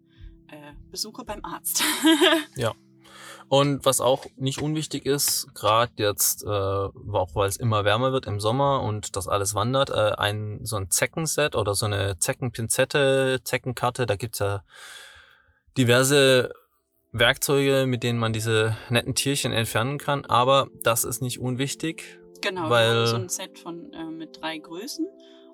äh, 0.47 0.73
Besuche 0.89 1.23
beim 1.23 1.43
Arzt. 1.43 1.83
ja. 2.55 2.73
Und 3.47 3.85
was 3.85 4.01
auch 4.01 4.25
nicht 4.37 4.61
unwichtig 4.61 5.05
ist, 5.05 5.53
gerade 5.53 5.91
jetzt, 5.97 6.43
äh, 6.43 6.47
auch 6.47 7.35
weil 7.35 7.47
es 7.47 7.57
immer 7.57 7.85
wärmer 7.85 8.11
wird 8.11 8.25
im 8.25 8.39
Sommer 8.39 8.81
und 8.81 9.15
das 9.15 9.27
alles 9.27 9.53
wandert, 9.53 9.91
äh, 9.91 10.13
ein 10.17 10.59
so 10.63 10.77
ein 10.77 10.89
Zeckenset 10.89 11.55
oder 11.55 11.75
so 11.75 11.85
eine 11.85 12.17
Zeckenpinzette, 12.17 13.41
Zeckenkarte, 13.43 14.07
da 14.07 14.15
gibt's 14.15 14.39
ja 14.39 14.63
diverse 15.77 16.53
Werkzeuge, 17.11 17.85
mit 17.85 18.03
denen 18.03 18.19
man 18.19 18.33
diese 18.33 18.75
netten 18.89 19.13
Tierchen 19.13 19.53
entfernen 19.53 19.99
kann, 19.99 20.25
aber 20.25 20.67
das 20.83 21.03
ist 21.03 21.21
nicht 21.21 21.39
unwichtig. 21.39 22.19
Genau, 22.41 22.69
weil 22.69 23.07
so 23.07 23.15
ein 23.15 23.29
Set 23.29 23.59
von 23.59 23.93
äh, 23.93 24.05
mit 24.05 24.41
drei 24.41 24.57
Größen 24.57 25.07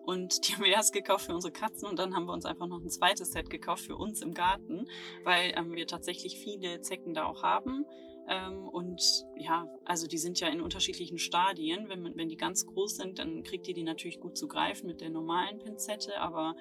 Und 0.05 0.39
die 0.47 0.53
haben 0.53 0.63
wir 0.63 0.71
erst 0.71 0.93
gekauft 0.93 1.25
für 1.25 1.33
unsere 1.33 1.51
Katzen 1.51 1.87
und 1.87 1.99
dann 1.99 2.15
haben 2.15 2.25
wir 2.25 2.33
uns 2.33 2.45
einfach 2.45 2.67
noch 2.67 2.81
ein 2.81 2.89
zweites 2.89 3.31
Set 3.31 3.49
gekauft 3.49 3.85
für 3.85 3.95
uns 3.95 4.21
im 4.21 4.33
Garten, 4.33 4.87
weil 5.23 5.53
ähm, 5.55 5.73
wir 5.73 5.87
tatsächlich 5.87 6.39
viele 6.39 6.81
Zecken 6.81 7.13
da 7.13 7.25
auch 7.25 7.43
haben. 7.43 7.85
Ähm, 8.27 8.67
und 8.67 9.25
ja, 9.35 9.67
also 9.85 10.07
die 10.07 10.17
sind 10.17 10.39
ja 10.39 10.47
in 10.47 10.61
unterschiedlichen 10.61 11.17
Stadien. 11.17 11.89
Wenn, 11.89 12.15
wenn 12.15 12.29
die 12.29 12.37
ganz 12.37 12.65
groß 12.65 12.97
sind, 12.97 13.19
dann 13.19 13.43
kriegt 13.43 13.67
ihr 13.67 13.73
die 13.73 13.83
natürlich 13.83 14.19
gut 14.19 14.37
zu 14.37 14.47
greifen 14.47 14.87
mit 14.87 15.01
der 15.01 15.09
normalen 15.09 15.59
Pinzette. 15.59 16.19
Aber 16.19 16.55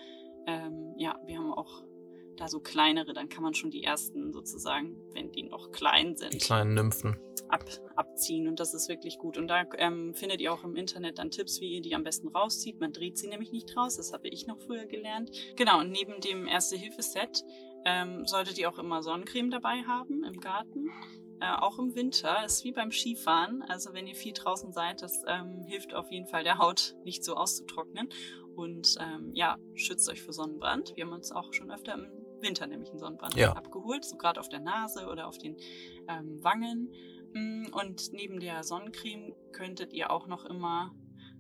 ähm, 0.47 0.95
ja, 0.97 1.19
wir 1.27 1.39
haben 1.39 1.53
auch 1.53 1.85
da 2.41 2.49
so 2.49 2.61
kleinere, 2.61 3.13
dann 3.13 3.29
kann 3.29 3.43
man 3.43 3.55
schon 3.55 3.71
die 3.71 3.85
ersten 3.85 4.33
sozusagen, 4.33 4.97
wenn 5.13 5.31
die 5.31 5.43
noch 5.43 5.71
klein 5.73 6.17
sind. 6.17 6.33
Die 6.33 6.39
kleinen 6.39 6.75
Nymphen. 6.75 7.19
Ab, 7.49 7.65
abziehen 7.97 8.49
und 8.49 8.61
das 8.61 8.75
ist 8.75 8.89
wirklich 8.89 9.19
gut. 9.19 9.37
Und 9.37 9.49
da 9.49 9.65
ähm, 9.77 10.15
findet 10.15 10.41
ihr 10.41 10.53
auch 10.53 10.65
im 10.65 10.77
Internet 10.77 11.19
dann 11.19 11.31
Tipps, 11.31 11.61
wie 11.61 11.75
ihr 11.75 11.83
die 11.83 11.95
am 11.95 12.05
besten 12.05 12.29
rauszieht. 12.29 12.81
Man 12.81 12.93
dreht 12.93 13.19
sie 13.19 13.29
nämlich 13.29 13.53
nicht 13.53 13.77
raus, 13.77 13.97
das 13.97 14.13
habe 14.13 14.29
ich 14.29 14.47
noch 14.47 14.59
früher 14.61 14.87
gelernt. 14.87 15.31
Genau, 15.57 15.81
und 15.81 15.91
neben 15.91 16.21
dem 16.21 16.47
Erste-Hilfe-Set 16.47 17.45
ähm, 17.85 18.27
solltet 18.27 18.59
ihr 18.59 18.71
auch 18.71 18.79
immer 18.79 19.03
Sonnencreme 19.03 19.51
dabei 19.51 19.83
haben 19.83 20.25
im 20.25 20.41
Garten. 20.41 20.91
Äh, 21.41 21.57
auch 21.57 21.79
im 21.79 21.95
Winter, 21.95 22.45
ist 22.45 22.65
wie 22.65 22.73
beim 22.73 22.93
Skifahren. 22.93 23.63
Also 23.63 23.95
wenn 23.95 24.07
ihr 24.07 24.15
viel 24.15 24.35
draußen 24.35 24.73
seid, 24.73 25.03
das 25.03 25.23
ähm, 25.27 25.65
hilft 25.67 25.95
auf 25.95 26.11
jeden 26.13 26.27
Fall 26.27 26.45
der 26.45 26.59
Haut 26.59 26.95
nicht 27.05 27.25
so 27.25 27.35
auszutrocknen. 27.35 28.09
Und 28.55 28.97
ähm, 29.01 29.31
ja, 29.33 29.57
schützt 29.75 30.09
euch 30.11 30.23
vor 30.23 30.35
Sonnenbrand. 30.35 30.95
Wir 30.97 31.07
haben 31.07 31.13
uns 31.13 31.33
auch 31.33 31.53
schon 31.53 31.71
öfter 31.71 31.95
im 31.95 32.20
Winter 32.43 32.67
nämlich 32.67 32.91
einen 32.91 32.99
Sonnenbrand 32.99 33.35
Ja. 33.37 33.53
abgeholt, 33.53 34.05
so 34.05 34.17
gerade 34.17 34.41
auf 34.41 34.49
der 34.49 34.61
Nase 34.61 35.07
oder 35.09 35.27
auf 35.29 35.39
den 35.39 35.57
ähm, 36.09 36.43
Wangen. 36.43 36.89
Mm, 37.33 37.67
Und 37.73 38.13
neben 38.13 38.41
der 38.41 38.65
Sonnencreme 38.65 39.35
könntet 39.53 39.93
ihr 39.93 40.11
auch 40.11 40.27
noch 40.27 40.45
immer 40.45 40.93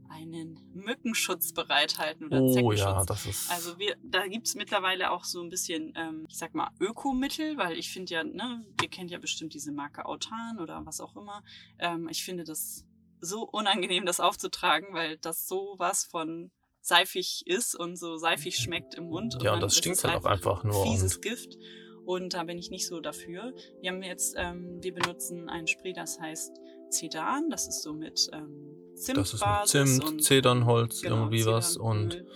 einen 0.08 0.58
Mückenschutz 0.74 1.52
bereithalten 1.52 2.26
oder 2.26 2.42
Oh 2.42 2.52
Zeckenschutz. 2.52 2.80
ja, 2.80 3.04
das 3.04 3.26
ist. 3.26 3.50
Also 3.50 3.78
wir, 3.78 3.96
da 4.02 4.26
gibt's 4.26 4.56
mittlerweile 4.56 5.12
auch 5.12 5.24
so 5.24 5.40
ein 5.40 5.50
bisschen, 5.50 5.92
ähm, 5.96 6.26
ich 6.28 6.36
sag 6.36 6.52
mal, 6.54 6.70
Ökomittel, 6.80 7.56
weil 7.56 7.78
ich 7.78 7.92
finde 7.92 8.14
ja, 8.14 8.24
ne, 8.24 8.66
ihr 8.82 8.88
kennt 8.88 9.10
ja 9.12 9.18
bestimmt 9.18 9.54
diese 9.54 9.70
Marke 9.72 10.06
Autan 10.06 10.58
oder 10.58 10.84
was 10.84 11.00
auch 11.00 11.14
immer. 11.16 11.44
Ähm, 11.78 12.08
ich 12.08 12.24
finde 12.24 12.42
das 12.42 12.84
so 13.20 13.42
unangenehm, 13.48 14.04
das 14.04 14.18
aufzutragen, 14.18 14.88
weil 14.94 15.16
das 15.18 15.46
so 15.46 15.74
was 15.78 16.04
von 16.04 16.50
seifig 16.80 17.42
ist 17.46 17.74
und 17.74 17.96
so 17.96 18.16
seifig 18.16 18.56
schmeckt 18.56 18.94
im 18.94 19.04
Mund. 19.04 19.42
ja, 19.42 19.54
und 19.54 19.62
das 19.62 19.76
stinkt 19.76 19.98
es 19.98 20.04
halt 20.04 20.16
auch 20.16 20.24
einfach 20.24 20.64
nur. 20.64 20.84
fieses 20.84 21.16
Und, 21.16 21.22
Gift. 21.22 21.58
Und 22.04 22.34
da 22.34 22.44
bin 22.44 22.58
ich 22.58 22.70
nicht 22.70 22.86
so 22.86 23.00
dafür. 23.00 23.52
Wir 23.80 23.90
haben 23.90 24.02
jetzt, 24.02 24.34
ähm, 24.36 24.78
wir 24.82 24.94
benutzen 24.94 25.48
ein 25.48 25.66
Spray, 25.66 25.92
das 25.92 26.18
heißt 26.18 26.52
Zedan. 26.88 27.50
Das 27.50 27.68
ist 27.68 27.82
so 27.82 27.92
mit 27.92 28.28
ähm, 28.32 28.94
Zimt. 28.94 29.18
das 29.18 29.34
ist 29.34 29.44
mit 29.44 29.68
Zimt, 29.68 30.24
Zedernholz, 30.24 31.02
genau, 31.02 31.16
irgendwie 31.16 31.46
was. 31.46 31.76
Und 31.76 32.12
Zedernöl. 32.12 32.32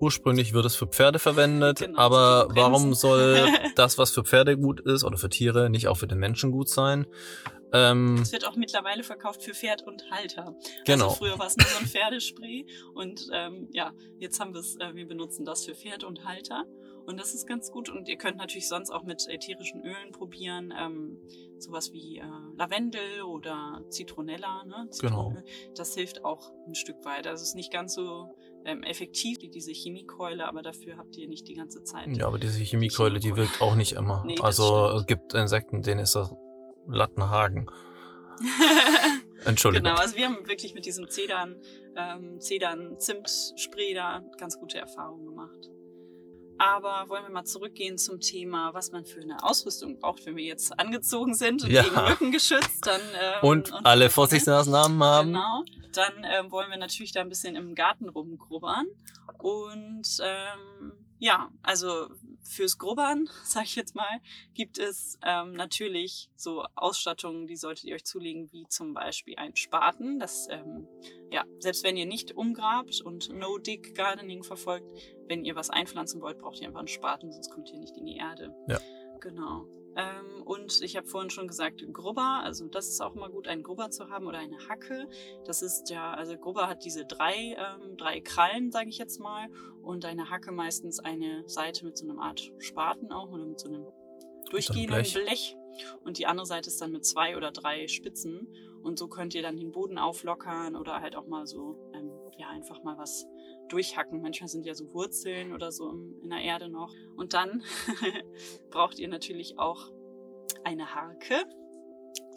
ursprünglich 0.00 0.52
wird 0.54 0.64
es 0.64 0.74
für 0.74 0.86
Pferde 0.86 1.18
verwendet. 1.18 1.80
Genau, 1.80 1.98
aber 1.98 2.48
warum 2.50 2.94
soll 2.94 3.46
das, 3.76 3.98
was 3.98 4.10
für 4.10 4.24
Pferde 4.24 4.56
gut 4.56 4.80
ist 4.80 5.04
oder 5.04 5.18
für 5.18 5.28
Tiere, 5.28 5.70
nicht 5.70 5.88
auch 5.88 5.98
für 5.98 6.08
den 6.08 6.18
Menschen 6.18 6.50
gut 6.50 6.68
sein? 6.68 7.06
Ähm, 7.72 8.18
Es 8.22 8.32
wird 8.32 8.46
auch 8.46 8.56
mittlerweile 8.56 9.02
verkauft 9.02 9.42
für 9.42 9.54
Pferd 9.54 9.86
und 9.86 10.10
Halter. 10.10 10.54
Genau. 10.84 11.06
Also 11.06 11.16
früher 11.16 11.38
war 11.38 11.46
es 11.46 11.56
nur 11.56 11.66
so 11.66 11.78
ein 11.78 11.86
Pferdespray 11.86 12.66
und 12.94 13.28
ähm, 13.32 13.68
ja, 13.72 13.92
jetzt 14.18 14.40
haben 14.40 14.54
wir 14.54 14.60
es, 14.60 14.76
äh, 14.76 14.94
wir 14.94 15.06
benutzen 15.06 15.44
das 15.44 15.64
für 15.64 15.74
Pferd 15.74 16.04
und 16.04 16.24
Halter 16.24 16.64
und 17.06 17.20
das 17.20 17.34
ist 17.34 17.46
ganz 17.46 17.70
gut 17.70 17.88
und 17.88 18.08
ihr 18.08 18.16
könnt 18.16 18.36
natürlich 18.36 18.68
sonst 18.68 18.90
auch 18.90 19.04
mit 19.04 19.26
ätherischen 19.28 19.82
Ölen 19.84 20.12
probieren, 20.12 20.74
ähm, 20.76 21.18
sowas 21.58 21.92
wie 21.92 22.18
äh, 22.18 22.24
Lavendel 22.56 23.22
oder 23.22 23.82
Zitronella, 23.90 24.64
ne? 24.64 24.88
Genau. 25.00 25.34
Das 25.76 25.94
hilft 25.94 26.24
auch 26.24 26.52
ein 26.66 26.74
Stück 26.74 27.04
weit. 27.04 27.26
Also 27.26 27.42
es 27.42 27.50
ist 27.50 27.54
nicht 27.54 27.72
ganz 27.72 27.94
so 27.94 28.36
ähm, 28.64 28.82
effektiv 28.82 29.40
wie 29.40 29.48
diese 29.48 29.72
Chemiekeule, 29.72 30.46
aber 30.48 30.62
dafür 30.62 30.96
habt 30.96 31.16
ihr 31.16 31.28
nicht 31.28 31.46
die 31.46 31.54
ganze 31.54 31.84
Zeit. 31.84 32.08
ja, 32.16 32.26
aber 32.26 32.38
diese 32.38 32.60
Chemiekeule, 32.62 33.20
die 33.20 33.36
wirkt 33.36 33.60
auch 33.62 33.76
nicht 33.76 33.92
immer. 33.92 34.24
Nee, 34.26 34.40
also 34.40 34.88
es 34.90 35.06
gibt 35.06 35.32
Insekten, 35.34 35.82
denen 35.82 36.00
ist 36.00 36.16
das 36.16 36.34
Lattenhagen. 36.88 37.70
Entschuldigung. 39.44 39.84
Genau, 39.84 40.00
also 40.00 40.16
wir 40.16 40.26
haben 40.26 40.46
wirklich 40.48 40.74
mit 40.74 40.86
diesem 40.86 41.08
Zedern, 41.08 41.60
ähm, 41.96 42.40
Zedern 42.40 42.98
Zimt-Spray 42.98 43.94
da 43.94 44.22
ganz 44.38 44.58
gute 44.58 44.78
Erfahrungen 44.78 45.24
gemacht. 45.26 45.70
Aber 46.58 47.08
wollen 47.08 47.24
wir 47.24 47.30
mal 47.30 47.44
zurückgehen 47.44 47.98
zum 47.98 48.18
Thema, 48.20 48.72
was 48.72 48.90
man 48.90 49.04
für 49.04 49.20
eine 49.20 49.42
Ausrüstung 49.44 49.98
braucht, 49.98 50.24
wenn 50.24 50.36
wir 50.36 50.44
jetzt 50.44 50.78
angezogen 50.80 51.34
sind 51.34 51.62
und 51.64 51.70
Ja. 51.70 51.82
gegen 51.82 51.94
Mücken 51.94 52.32
geschützt, 52.32 52.86
dann 52.86 53.00
ähm, 53.20 53.48
Und 53.48 53.72
uns 53.72 53.84
alle. 53.84 54.08
Vorsichtsmaßnahmen 54.08 55.02
haben. 55.02 55.32
Genau. 55.34 55.62
Dann 55.92 56.24
ähm, 56.24 56.50
wollen 56.50 56.70
wir 56.70 56.78
natürlich 56.78 57.12
da 57.12 57.20
ein 57.20 57.28
bisschen 57.28 57.56
im 57.56 57.74
Garten 57.74 58.08
rumgrubbern. 58.08 58.86
Und 59.38 60.18
ähm, 60.22 60.92
ja, 61.18 61.50
also 61.62 62.08
fürs 62.46 62.78
Grubbern, 62.78 63.28
sage 63.44 63.66
ich 63.66 63.76
jetzt 63.76 63.94
mal, 63.94 64.20
gibt 64.54 64.78
es 64.78 65.18
ähm, 65.22 65.52
natürlich 65.52 66.30
so 66.36 66.64
Ausstattungen, 66.74 67.46
die 67.46 67.56
solltet 67.56 67.84
ihr 67.84 67.94
euch 67.94 68.04
zulegen, 68.04 68.50
wie 68.52 68.66
zum 68.68 68.94
Beispiel 68.94 69.36
ein 69.36 69.56
Spaten. 69.56 70.18
Das, 70.18 70.48
ähm, 70.50 70.86
ja, 71.30 71.44
selbst 71.58 71.84
wenn 71.84 71.96
ihr 71.96 72.06
nicht 72.06 72.32
umgrabt 72.32 73.00
und 73.00 73.30
No-Dig-Gardening 73.32 74.42
verfolgt, 74.42 74.86
wenn 75.28 75.44
ihr 75.44 75.56
was 75.56 75.70
einpflanzen 75.70 76.20
wollt, 76.20 76.38
braucht 76.38 76.60
ihr 76.60 76.68
einfach 76.68 76.80
einen 76.80 76.88
Spaten, 76.88 77.32
sonst 77.32 77.50
kommt 77.50 77.70
ihr 77.70 77.78
nicht 77.78 77.96
in 77.96 78.06
die 78.06 78.16
Erde. 78.16 78.54
Ja. 78.68 78.78
Genau. 79.20 79.66
Ähm, 79.96 80.42
und 80.44 80.82
ich 80.82 80.96
habe 80.96 81.06
vorhin 81.06 81.30
schon 81.30 81.48
gesagt, 81.48 81.82
Grubber, 81.92 82.40
also 82.42 82.68
das 82.68 82.88
ist 82.88 83.00
auch 83.00 83.14
immer 83.14 83.30
gut, 83.30 83.48
einen 83.48 83.62
Grubber 83.62 83.90
zu 83.90 84.10
haben 84.10 84.26
oder 84.26 84.38
eine 84.38 84.68
Hacke. 84.68 85.08
Das 85.44 85.62
ist 85.62 85.88
ja, 85.88 86.12
also 86.12 86.36
Grubber 86.36 86.68
hat 86.68 86.84
diese 86.84 87.06
drei, 87.06 87.56
ähm, 87.58 87.96
drei 87.96 88.20
Krallen, 88.20 88.70
sage 88.70 88.90
ich 88.90 88.98
jetzt 88.98 89.18
mal, 89.18 89.48
und 89.82 90.04
eine 90.04 90.28
Hacke 90.28 90.52
meistens 90.52 91.00
eine 91.00 91.48
Seite 91.48 91.84
mit 91.84 91.96
so 91.96 92.08
einer 92.08 92.20
Art 92.20 92.52
Spaten 92.58 93.10
auch 93.10 93.30
oder 93.30 93.46
mit 93.46 93.58
so 93.58 93.68
einem 93.68 93.86
durchgehenden 94.50 95.02
Blech. 95.02 95.14
Blech. 95.14 95.56
Und 96.04 96.18
die 96.18 96.26
andere 96.26 96.46
Seite 96.46 96.68
ist 96.68 96.80
dann 96.80 96.92
mit 96.92 97.04
zwei 97.04 97.36
oder 97.36 97.50
drei 97.50 97.86
Spitzen. 97.88 98.48
Und 98.82 98.98
so 98.98 99.08
könnt 99.08 99.34
ihr 99.34 99.42
dann 99.42 99.56
den 99.56 99.72
Boden 99.72 99.98
auflockern 99.98 100.76
oder 100.76 101.00
halt 101.00 101.16
auch 101.16 101.26
mal 101.26 101.46
so, 101.46 101.90
ähm, 101.92 102.10
ja, 102.38 102.48
einfach 102.50 102.82
mal 102.82 102.96
was 102.98 103.26
durchhacken. 103.68 104.22
Manchmal 104.22 104.48
sind 104.48 104.66
ja 104.66 104.74
so 104.74 104.92
Wurzeln 104.92 105.52
oder 105.52 105.72
so 105.72 105.90
in 106.22 106.30
der 106.30 106.40
Erde 106.40 106.68
noch. 106.68 106.94
Und 107.16 107.34
dann 107.34 107.62
braucht 108.70 108.98
ihr 108.98 109.08
natürlich 109.08 109.58
auch 109.58 109.90
eine 110.64 110.94
Harke 110.94 111.44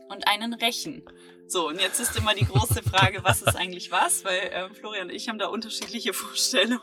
und 0.09 0.27
einen 0.27 0.53
Rechen. 0.53 1.03
So, 1.47 1.67
und 1.67 1.81
jetzt 1.81 1.99
ist 1.99 2.15
immer 2.17 2.35
die 2.35 2.45
große 2.45 2.83
Frage, 2.83 3.23
was 3.23 3.41
ist 3.41 3.55
eigentlich 3.55 3.91
was? 3.91 4.23
Weil 4.23 4.51
ähm, 4.51 4.73
Florian 4.73 5.07
und 5.07 5.15
ich 5.15 5.29
haben 5.29 5.39
da 5.39 5.47
unterschiedliche 5.47 6.13
Vorstellungen. 6.13 6.81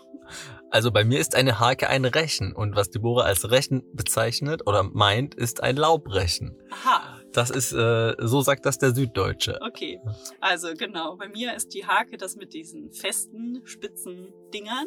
Also 0.71 0.91
bei 0.91 1.05
mir 1.05 1.21
ist 1.21 1.37
eine 1.37 1.61
Hake 1.61 1.89
ein 1.89 2.05
Rechen 2.05 2.53
und 2.53 2.75
was 2.75 2.91
Deborah 2.91 3.25
als 3.25 3.49
Rechen 3.49 3.85
bezeichnet 3.93 4.67
oder 4.67 4.83
meint, 4.83 5.35
ist 5.37 5.63
ein 5.63 5.77
Laubrechen. 5.77 6.57
Aha, 6.71 7.16
Das 7.37 7.51
ist, 7.51 7.73
äh, 7.73 8.15
so 8.19 8.41
sagt 8.41 8.65
das 8.65 8.79
der 8.79 8.95
Süddeutsche. 8.95 9.59
okay. 9.63 10.01
Also 10.41 10.69
genau, 10.75 11.17
bei 11.17 11.29
mir 11.29 11.55
ist 11.55 11.75
die 11.75 11.87
Hake 11.87 12.17
das 12.17 12.37
mit 12.37 12.55
diesen 12.55 12.91
festen, 12.93 13.61
spitzen 13.65 14.33
Dingern, 14.55 14.87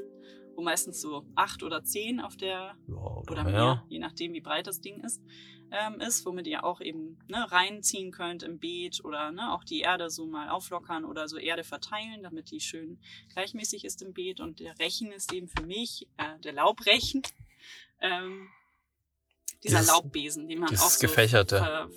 wo 0.55 0.61
meistens 0.63 0.99
so 0.99 1.25
acht 1.35 1.61
oder 1.63 1.83
zehn 1.83 2.19
auf 2.19 2.35
der 2.37 2.75
Ja, 2.87 2.95
oder, 2.95 3.31
oder 3.31 3.43
mehr. 3.43 3.85
je 3.89 3.99
nachdem, 3.99 4.33
wie 4.33 4.41
breit 4.41 4.67
das 4.67 4.81
Ding 4.81 5.03
ist, 5.03 5.21
ähm, 5.71 5.99
ist, 6.01 6.25
womit 6.25 6.47
ihr 6.47 6.63
auch 6.63 6.81
eben 6.81 7.19
ne, 7.27 7.45
reinziehen 7.51 8.11
könnt 8.11 8.41
im 8.41 8.57
Beet 8.57 9.05
oder 9.05 9.31
ne, 9.31 9.53
auch 9.53 9.63
die 9.63 9.81
Erde 9.81 10.09
so 10.09 10.25
mal 10.25 10.49
auflockern 10.49 11.05
oder 11.05 11.27
so 11.27 11.37
Erde 11.37 11.63
verteilen, 11.63 12.23
damit 12.23 12.49
die 12.49 12.59
schön 12.59 12.97
gleichmäßig 13.33 13.85
ist 13.85 14.01
im 14.01 14.13
Beet. 14.13 14.39
Und 14.39 14.59
der 14.59 14.79
Rechen 14.79 15.11
ist 15.11 15.31
eben 15.31 15.47
für 15.47 15.61
mich, 15.67 16.07
äh, 16.17 16.39
der 16.43 16.53
Laubrechen, 16.53 17.21
ähm, 18.01 18.47
dieser 19.63 19.77
Dieses- 19.79 19.91
Laubbesen, 19.91 20.47
den 20.47 20.59
man 20.59 20.69
auch 20.69 20.89
so 20.89 20.99
Gefächerte. 20.99 21.57
ver 21.59 21.89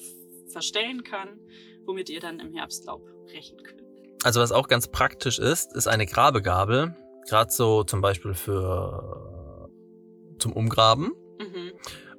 verstellen 0.53 1.03
kann, 1.05 1.41
womit 1.85 2.09
ihr 2.11 2.21
dann 2.21 2.39
im 2.41 2.53
Herbst 2.53 2.85
Laub 2.87 3.03
rechen 3.33 3.63
könnt. 3.63 3.83
Also 4.25 4.41
was 4.41 4.53
auch 4.53 4.69
ganz 4.69 4.89
praktisch 4.89 5.39
ist, 5.39 5.75
ist 5.75 5.89
eine 5.89 6.07
Grabegabel. 6.07 6.95
Gerade 7.29 7.51
so 7.51 7.83
zum 7.85 8.01
Beispiel 8.01 8.35
für 8.35 9.69
zum 10.39 10.53
Umgraben 10.53 11.13
Mhm. 11.41 11.73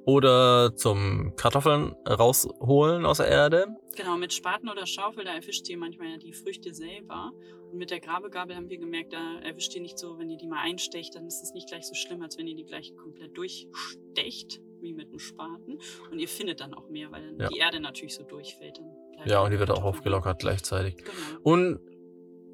oder 0.04 0.74
zum 0.76 1.34
Kartoffeln 1.36 1.94
rausholen 2.08 3.06
aus 3.06 3.18
der 3.18 3.28
Erde. 3.28 3.66
Genau, 3.96 4.16
mit 4.16 4.32
Spaten 4.32 4.68
oder 4.68 4.86
Schaufel, 4.86 5.24
da 5.24 5.34
erwischt 5.34 5.68
ihr 5.68 5.78
manchmal 5.78 6.08
ja 6.10 6.16
die 6.18 6.32
Früchte 6.32 6.74
selber. 6.74 7.32
Und 7.70 7.78
mit 7.78 7.90
der 7.90 8.00
Grabegabel 8.00 8.54
haben 8.56 8.68
wir 8.68 8.78
gemerkt, 8.78 9.12
da 9.12 9.38
erwischt 9.40 9.74
ihr 9.74 9.80
nicht 9.82 9.98
so, 9.98 10.18
wenn 10.18 10.28
ihr 10.30 10.36
die 10.36 10.46
mal 10.46 10.60
einstecht, 10.62 11.14
dann 11.14 11.26
ist 11.26 11.42
es 11.42 11.52
nicht 11.54 11.68
gleich 11.68 11.86
so 11.86 11.94
schlimm, 11.94 12.22
als 12.22 12.36
wenn 12.38 12.46
ihr 12.46 12.56
die 12.56 12.64
gleich 12.64 12.94
komplett 12.96 13.36
durchstecht, 13.36 14.60
wie 14.84 14.92
mit 14.94 15.08
einem 15.08 15.18
Spaten. 15.18 15.78
Und 16.12 16.18
ihr 16.20 16.28
findet 16.28 16.60
dann 16.60 16.72
auch 16.74 16.88
mehr, 16.88 17.10
weil 17.10 17.22
dann 17.26 17.40
Ja. 17.40 17.48
die 17.48 17.58
Erde 17.58 17.80
natürlich 17.80 18.14
so 18.14 18.22
durchfällt. 18.22 18.80
Ja, 19.26 19.40
und 19.42 19.50
die 19.50 19.58
wird 19.58 19.70
auch 19.70 19.82
aufgelockert 19.82 20.38
gleichzeitig. 20.38 20.96
Genau. 20.98 21.10
Und 21.42 21.80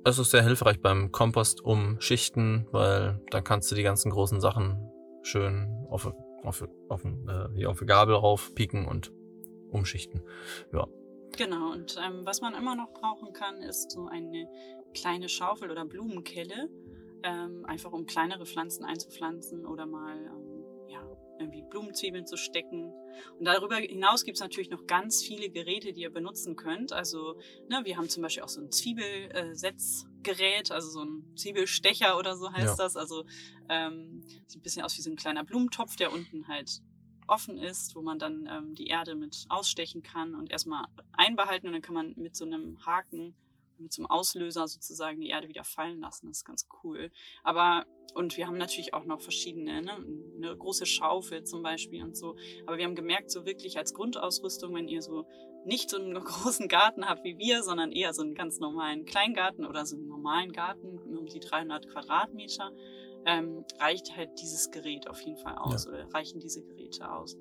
es 0.05 0.19
ist 0.19 0.31
sehr 0.31 0.43
hilfreich 0.43 0.81
beim 0.81 1.13
Kompost 1.13 1.61
umschichten, 1.63 2.67
weil 2.73 3.21
dann 3.31 3.45
kannst 3.45 3.71
du 3.71 3.75
die 3.75 3.83
ganzen 3.83 4.11
großen 4.11 4.41
Sachen 4.41 4.79
schön 5.23 5.87
auf, 5.91 6.11
auf, 6.43 6.67
auf, 6.89 7.05
äh, 7.05 7.67
auf 7.67 7.79
die 7.81 7.87
Gabel 7.87 8.15
raufpieken 8.15 8.87
und 8.87 9.13
umschichten. 9.71 10.23
Genau, 11.37 11.73
und 11.73 11.97
ähm, 12.05 12.23
was 12.25 12.41
man 12.41 12.55
immer 12.55 12.75
noch 12.75 12.93
brauchen 12.93 13.33
kann, 13.33 13.63
ist 13.63 13.91
so 13.93 14.07
eine 14.07 14.49
kleine 14.95 15.29
Schaufel 15.29 15.71
oder 15.71 15.85
Blumenkelle. 15.85 16.69
ähm, 17.23 17.67
einfach 17.67 17.93
um 17.93 18.07
kleinere 18.07 18.47
Pflanzen 18.47 18.83
einzupflanzen 18.85 19.67
oder 19.67 19.85
mal 19.85 20.17
ähm, 20.17 20.65
ja, 20.89 21.03
irgendwie 21.41 21.63
Blumenzwiebeln 21.63 22.27
zu 22.27 22.37
stecken. 22.37 22.93
Und 23.39 23.45
darüber 23.45 23.77
hinaus 23.77 24.25
gibt 24.25 24.37
es 24.37 24.43
natürlich 24.43 24.71
noch 24.71 24.87
ganz 24.87 25.23
viele 25.23 25.51
Geräte, 25.51 25.93
die 25.93 26.03
ihr 26.03 26.13
benutzen 26.13 26.57
könnt. 26.57 26.93
Also 26.93 27.39
ne, 27.69 27.81
wir 27.85 27.97
haben 27.97 28.09
zum 28.09 28.23
Beispiel 28.23 28.43
auch 28.43 28.49
so 28.49 28.61
ein 28.61 28.71
Zwiebelsetzgerät, 28.71 30.71
also 30.71 30.91
so 30.91 31.05
ein 31.05 31.37
Zwiebelstecher 31.37 32.19
oder 32.19 32.37
so 32.37 32.53
heißt 32.53 32.79
ja. 32.79 32.85
das. 32.85 32.97
Also 32.97 33.25
ähm, 33.69 34.23
sieht 34.47 34.61
ein 34.61 34.63
bisschen 34.63 34.83
aus 34.83 34.97
wie 34.97 35.03
so 35.03 35.11
ein 35.11 35.17
kleiner 35.17 35.45
Blumentopf, 35.45 35.97
der 35.97 36.13
unten 36.13 36.49
halt 36.49 36.81
offen 37.27 37.59
ist, 37.59 37.95
wo 37.95 38.03
man 38.03 38.19
dann 38.19 38.49
ähm, 38.51 38.75
die 38.75 38.89
Erde 38.89 39.15
mit 39.15 39.47
ausstechen 39.49 40.03
kann 40.03 40.35
und 40.35 40.51
erstmal 40.51 40.87
einbehalten 41.13 41.69
und 41.69 41.73
dann 41.73 41.83
kann 41.83 41.95
man 41.95 42.15
mit 42.17 42.35
so 42.35 42.45
einem 42.45 42.85
Haken 42.85 43.35
einem 43.81 44.07
Auslöser 44.07 44.67
sozusagen 44.69 45.21
die 45.21 45.29
Erde 45.29 45.49
wieder 45.49 45.65
fallen 45.65 46.01
lassen. 46.01 46.29
Das 46.29 46.39
ist 46.39 46.45
ganz 46.45 46.67
cool. 46.83 47.11
Aber, 47.43 47.87
und 48.15 48.37
wir 48.37 48.47
haben 48.47 48.59
natürlich 48.59 48.95
auch 48.95 49.05
noch 49.05 49.21
verschiedene, 49.21 49.83
ne? 49.83 50.05
eine 50.37 50.57
große 50.57 50.87
Schaufel 50.87 51.45
zum 51.45 51.63
Beispiel 51.63 52.03
und 52.03 52.17
so. 52.17 52.37
Aber 52.67 52.79
wir 52.79 52.85
haben 52.85 52.95
gemerkt, 52.95 53.31
so 53.31 53.47
wirklich 53.47 53.79
als 53.79 53.95
Grundausrüstung, 53.95 54.75
wenn 54.75 54.89
ihr 54.89 55.03
so 55.03 55.27
nicht 55.65 55.91
so 55.91 55.99
einen 55.99 56.15
großen 56.25 56.69
Garten 56.69 57.09
habt 57.09 57.25
wie 57.25 57.39
wir, 57.39 57.63
sondern 57.63 57.93
eher 57.93 58.13
so 58.13 58.23
einen 58.23 58.35
ganz 58.35 58.59
normalen 58.59 59.05
Kleingarten 59.05 59.67
oder 59.67 59.87
so 59.87 59.97
einen 59.97 60.09
normalen 60.09 60.53
Garten 60.53 60.99
um 60.99 61.27
die 61.27 61.41
300 61.41 61.89
Quadratmeter, 61.89 62.73
ähm, 63.27 63.65
reicht 63.79 64.17
halt 64.17 64.31
dieses 64.41 64.71
Gerät 64.71 65.09
auf 65.09 65.21
jeden 65.21 65.37
Fall 65.37 65.57
aus 65.59 65.85
ja. 65.85 65.93
oder 65.93 66.15
reichen 66.15 66.41
diese 66.41 66.63
Geräte 66.63 67.11
aus. 67.11 67.37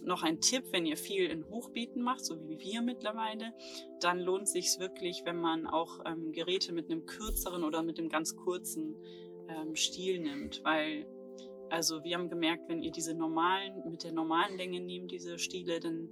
Und 0.00 0.06
noch 0.06 0.22
ein 0.22 0.40
Tipp, 0.40 0.64
wenn 0.72 0.86
ihr 0.86 0.96
viel 0.96 1.30
in 1.30 1.48
Hochbeeten 1.48 2.02
macht, 2.02 2.24
so 2.24 2.36
wie 2.48 2.58
wir 2.58 2.82
mittlerweile, 2.82 3.52
dann 4.00 4.20
lohnt 4.20 4.48
sich 4.48 4.78
wirklich, 4.78 5.22
wenn 5.24 5.40
man 5.40 5.66
auch 5.66 6.00
ähm, 6.06 6.32
Geräte 6.32 6.72
mit 6.72 6.90
einem 6.90 7.06
kürzeren 7.06 7.64
oder 7.64 7.82
mit 7.82 7.98
einem 7.98 8.08
ganz 8.08 8.36
kurzen 8.36 8.96
ähm, 9.48 9.76
Stiel 9.76 10.20
nimmt, 10.20 10.62
weil 10.64 11.06
also 11.70 12.04
wir 12.04 12.16
haben 12.16 12.28
gemerkt, 12.28 12.68
wenn 12.68 12.82
ihr 12.82 12.92
diese 12.92 13.14
normalen, 13.14 13.82
mit 13.90 14.04
der 14.04 14.12
normalen 14.12 14.56
Länge 14.56 14.80
nehmt, 14.80 15.10
diese 15.10 15.38
Stiele, 15.38 15.80
dann 15.80 16.08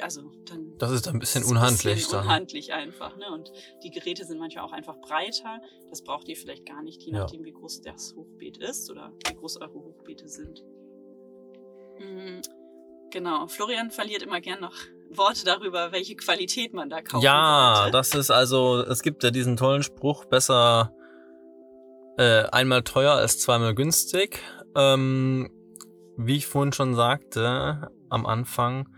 also 0.00 0.22
dann 0.46 0.78
das 0.78 0.90
ist 0.90 1.06
ein 1.08 1.18
bisschen 1.18 1.44
unhandlich. 1.44 1.92
Ein 1.92 1.96
bisschen 1.96 2.18
unhandlich 2.20 2.72
einfach, 2.72 3.16
ne? 3.18 3.30
Und 3.30 3.52
die 3.82 3.90
Geräte 3.90 4.24
sind 4.24 4.38
manchmal 4.38 4.64
auch 4.64 4.72
einfach 4.72 4.98
breiter. 5.00 5.60
Das 5.90 6.02
braucht 6.02 6.28
ihr 6.28 6.36
vielleicht 6.36 6.64
gar 6.64 6.82
nicht, 6.82 7.02
je 7.02 7.12
nachdem, 7.12 7.40
ja. 7.40 7.46
wie 7.46 7.52
groß 7.52 7.82
das 7.82 8.14
Hochbeet 8.16 8.56
ist 8.56 8.90
oder 8.90 9.12
wie 9.28 9.34
groß 9.34 9.60
eure 9.60 9.74
Hochbeete 9.74 10.28
sind. 10.28 10.64
Mhm. 11.98 12.40
Genau. 13.12 13.46
Florian 13.46 13.90
verliert 13.90 14.22
immer 14.22 14.40
gern 14.40 14.60
noch 14.60 14.74
Worte 15.10 15.44
darüber, 15.44 15.92
welche 15.92 16.16
Qualität 16.16 16.72
man 16.72 16.88
da 16.88 17.02
kauft. 17.02 17.22
Ja, 17.22 17.74
sollte. 17.76 17.92
das 17.92 18.14
ist 18.14 18.30
also, 18.30 18.80
es 18.80 19.02
gibt 19.02 19.22
ja 19.22 19.30
diesen 19.30 19.58
tollen 19.58 19.82
Spruch, 19.82 20.24
besser 20.24 20.92
äh, 22.16 22.44
einmal 22.44 22.82
teuer 22.82 23.12
als 23.12 23.38
zweimal 23.38 23.74
günstig. 23.74 24.40
Ähm, 24.74 25.50
wie 26.16 26.36
ich 26.36 26.46
vorhin 26.46 26.72
schon 26.72 26.94
sagte 26.94 27.90
am 28.08 28.24
Anfang, 28.24 28.88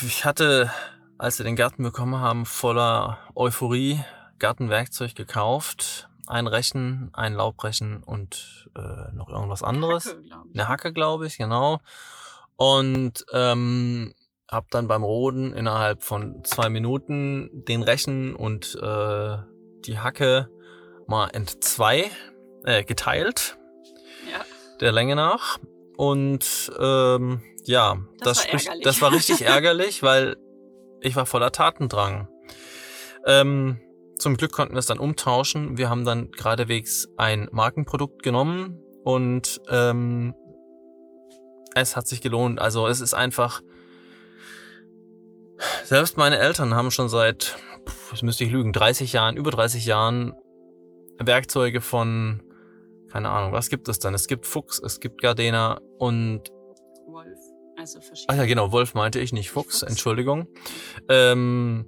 ich 0.00 0.24
hatte, 0.24 0.70
als 1.18 1.38
wir 1.38 1.44
den 1.44 1.56
Garten 1.56 1.82
bekommen 1.82 2.20
haben, 2.20 2.46
voller 2.46 3.18
Euphorie 3.34 4.00
Gartenwerkzeug 4.38 5.16
gekauft 5.16 6.08
ein 6.32 6.46
Rechen, 6.46 7.10
ein 7.12 7.34
Laubrechen 7.34 8.02
und 8.02 8.70
äh, 8.74 9.14
noch 9.14 9.28
irgendwas 9.28 9.62
anderes. 9.62 10.06
Hacke, 10.06 10.22
Eine 10.54 10.68
Hacke, 10.68 10.92
glaube 10.92 11.26
ich, 11.26 11.36
genau. 11.36 11.80
Und 12.56 13.24
ähm, 13.32 14.14
habe 14.50 14.66
dann 14.70 14.88
beim 14.88 15.02
Roden 15.02 15.52
innerhalb 15.52 16.02
von 16.02 16.42
zwei 16.44 16.70
Minuten 16.70 17.50
den 17.52 17.82
Rechen 17.82 18.34
und 18.34 18.74
äh, 18.76 19.36
die 19.84 19.98
Hacke 19.98 20.48
mal 21.06 21.28
entzwei 21.28 22.10
äh, 22.64 22.82
geteilt. 22.82 23.58
Ja. 24.30 24.40
Der 24.80 24.92
Länge 24.92 25.16
nach. 25.16 25.58
Und 25.98 26.72
ähm, 26.78 27.42
ja, 27.64 27.98
das, 28.20 28.46
das, 28.50 28.66
war, 28.66 28.74
das 28.82 29.02
war 29.02 29.12
richtig 29.12 29.42
ärgerlich, 29.46 30.02
weil 30.02 30.36
ich 31.00 31.14
war 31.14 31.26
voller 31.26 31.52
Tatendrang. 31.52 32.28
Ähm, 33.26 33.80
zum 34.22 34.36
Glück 34.36 34.52
konnten 34.52 34.74
wir 34.74 34.78
es 34.78 34.86
dann 34.86 34.98
umtauschen. 34.98 35.76
Wir 35.76 35.90
haben 35.90 36.04
dann 36.04 36.30
geradewegs 36.30 37.08
ein 37.16 37.48
Markenprodukt 37.52 38.22
genommen 38.22 38.80
und 39.04 39.60
ähm, 39.68 40.34
es 41.74 41.96
hat 41.96 42.06
sich 42.06 42.20
gelohnt. 42.20 42.60
Also 42.60 42.86
es 42.86 43.00
ist 43.00 43.14
einfach. 43.14 43.62
Selbst 45.84 46.16
meine 46.16 46.38
Eltern 46.38 46.74
haben 46.74 46.90
schon 46.90 47.08
seit, 47.08 47.56
das 48.10 48.22
müsste 48.22 48.44
ich 48.44 48.50
lügen, 48.50 48.72
30 48.72 49.12
Jahren, 49.12 49.36
über 49.36 49.50
30 49.50 49.86
Jahren 49.86 50.34
Werkzeuge 51.18 51.80
von, 51.80 52.42
keine 53.10 53.28
Ahnung, 53.28 53.52
was 53.52 53.68
gibt 53.68 53.88
es 53.88 53.98
dann? 53.98 54.14
Es 54.14 54.26
gibt 54.26 54.46
Fuchs, 54.46 54.80
es 54.80 54.98
gibt 54.98 55.20
Gardena 55.20 55.80
und 55.98 56.50
Wolf. 57.06 57.38
Also 57.78 58.00
verschiedene. 58.00 58.26
Ach 58.28 58.36
ja, 58.36 58.46
genau, 58.46 58.72
Wolf 58.72 58.94
meinte 58.94 59.20
ich, 59.20 59.32
nicht 59.32 59.50
Fuchs, 59.50 59.80
Fuchs. 59.80 59.82
Entschuldigung. 59.82 60.48
Ähm, 61.08 61.86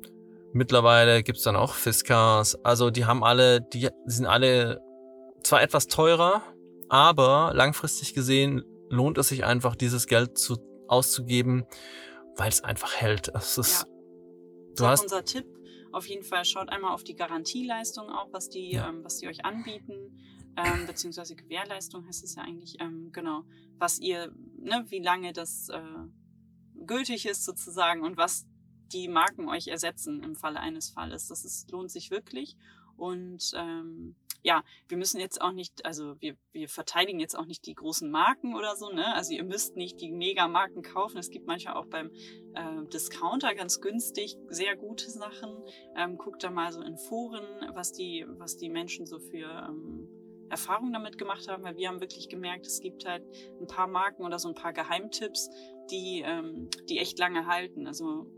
Mittlerweile 0.54 1.24
gibt's 1.24 1.42
dann 1.42 1.56
auch 1.56 1.74
Fiskars. 1.74 2.54
Also 2.64 2.90
die 2.90 3.06
haben 3.06 3.24
alle, 3.24 3.60
die 3.60 3.88
sind 4.06 4.24
alle 4.24 4.80
zwar 5.42 5.60
etwas 5.60 5.88
teurer, 5.88 6.42
aber 6.88 7.50
langfristig 7.54 8.14
gesehen 8.14 8.62
lohnt 8.88 9.18
es 9.18 9.28
sich 9.28 9.44
einfach, 9.44 9.74
dieses 9.74 10.06
Geld 10.06 10.38
zu, 10.38 10.56
auszugeben, 10.86 11.64
weil 12.36 12.50
es 12.50 12.62
einfach 12.62 12.94
hält. 12.94 13.32
Es 13.34 13.58
ist, 13.58 13.82
ja. 13.82 13.88
du 14.76 14.86
hast 14.86 15.02
unser 15.02 15.24
Tipp. 15.24 15.46
Auf 15.90 16.06
jeden 16.06 16.22
Fall 16.22 16.44
schaut 16.44 16.68
einmal 16.68 16.94
auf 16.94 17.02
die 17.02 17.16
Garantieleistung 17.16 18.08
auch, 18.08 18.32
was 18.32 18.48
die, 18.48 18.74
ja. 18.74 18.88
ähm, 18.88 19.02
was 19.02 19.16
die 19.16 19.26
euch 19.26 19.44
anbieten, 19.44 20.20
ähm, 20.56 20.86
beziehungsweise 20.86 21.34
Gewährleistung 21.34 22.06
heißt 22.06 22.22
es 22.22 22.36
ja 22.36 22.42
eigentlich, 22.42 22.76
ähm, 22.80 23.10
genau, 23.10 23.42
was 23.78 23.98
ihr, 23.98 24.32
ne, 24.56 24.84
wie 24.88 25.00
lange 25.00 25.32
das 25.32 25.68
äh, 25.68 25.80
gültig 26.86 27.26
ist 27.26 27.44
sozusagen 27.44 28.02
und 28.02 28.16
was 28.16 28.46
die 28.92 29.08
Marken 29.08 29.48
euch 29.48 29.68
ersetzen 29.68 30.22
im 30.22 30.34
Falle 30.34 30.60
eines 30.60 30.90
Falles. 30.90 31.28
Das 31.28 31.44
ist, 31.44 31.70
lohnt 31.70 31.90
sich 31.90 32.10
wirklich. 32.10 32.56
Und 32.96 33.52
ähm, 33.56 34.14
ja, 34.42 34.62
wir 34.88 34.98
müssen 34.98 35.20
jetzt 35.20 35.40
auch 35.40 35.52
nicht, 35.52 35.86
also 35.86 36.20
wir, 36.20 36.36
wir 36.52 36.68
verteidigen 36.68 37.18
jetzt 37.18 37.36
auch 37.36 37.46
nicht 37.46 37.64
die 37.66 37.74
großen 37.74 38.10
Marken 38.10 38.54
oder 38.54 38.76
so, 38.76 38.90
ne? 38.90 39.14
Also 39.14 39.32
ihr 39.32 39.42
müsst 39.42 39.74
nicht 39.74 40.00
die 40.02 40.12
Mega-Marken 40.12 40.82
kaufen. 40.82 41.16
Es 41.16 41.30
gibt 41.30 41.46
manchmal 41.46 41.74
auch 41.74 41.86
beim 41.86 42.10
äh, 42.54 42.84
Discounter 42.92 43.54
ganz 43.54 43.80
günstig 43.80 44.36
sehr 44.48 44.76
gute 44.76 45.10
Sachen. 45.10 45.50
Ähm, 45.96 46.18
guckt 46.18 46.44
da 46.44 46.50
mal 46.50 46.70
so 46.72 46.82
in 46.82 46.98
Foren, 46.98 47.44
was 47.72 47.92
die, 47.92 48.26
was 48.36 48.58
die 48.58 48.68
Menschen 48.68 49.06
so 49.06 49.18
für 49.18 49.66
ähm, 49.66 50.08
Erfahrungen 50.50 50.92
damit 50.92 51.16
gemacht 51.16 51.48
haben, 51.48 51.64
weil 51.64 51.76
wir 51.76 51.88
haben 51.88 52.00
wirklich 52.00 52.28
gemerkt, 52.28 52.66
es 52.66 52.80
gibt 52.80 53.06
halt 53.06 53.24
ein 53.60 53.66
paar 53.66 53.86
Marken 53.86 54.24
oder 54.24 54.38
so 54.38 54.48
ein 54.48 54.54
paar 54.54 54.74
Geheimtipps, 54.74 55.48
die, 55.90 56.22
ähm, 56.24 56.68
die 56.88 56.98
echt 56.98 57.18
lange 57.18 57.46
halten. 57.46 57.86
Also 57.86 58.30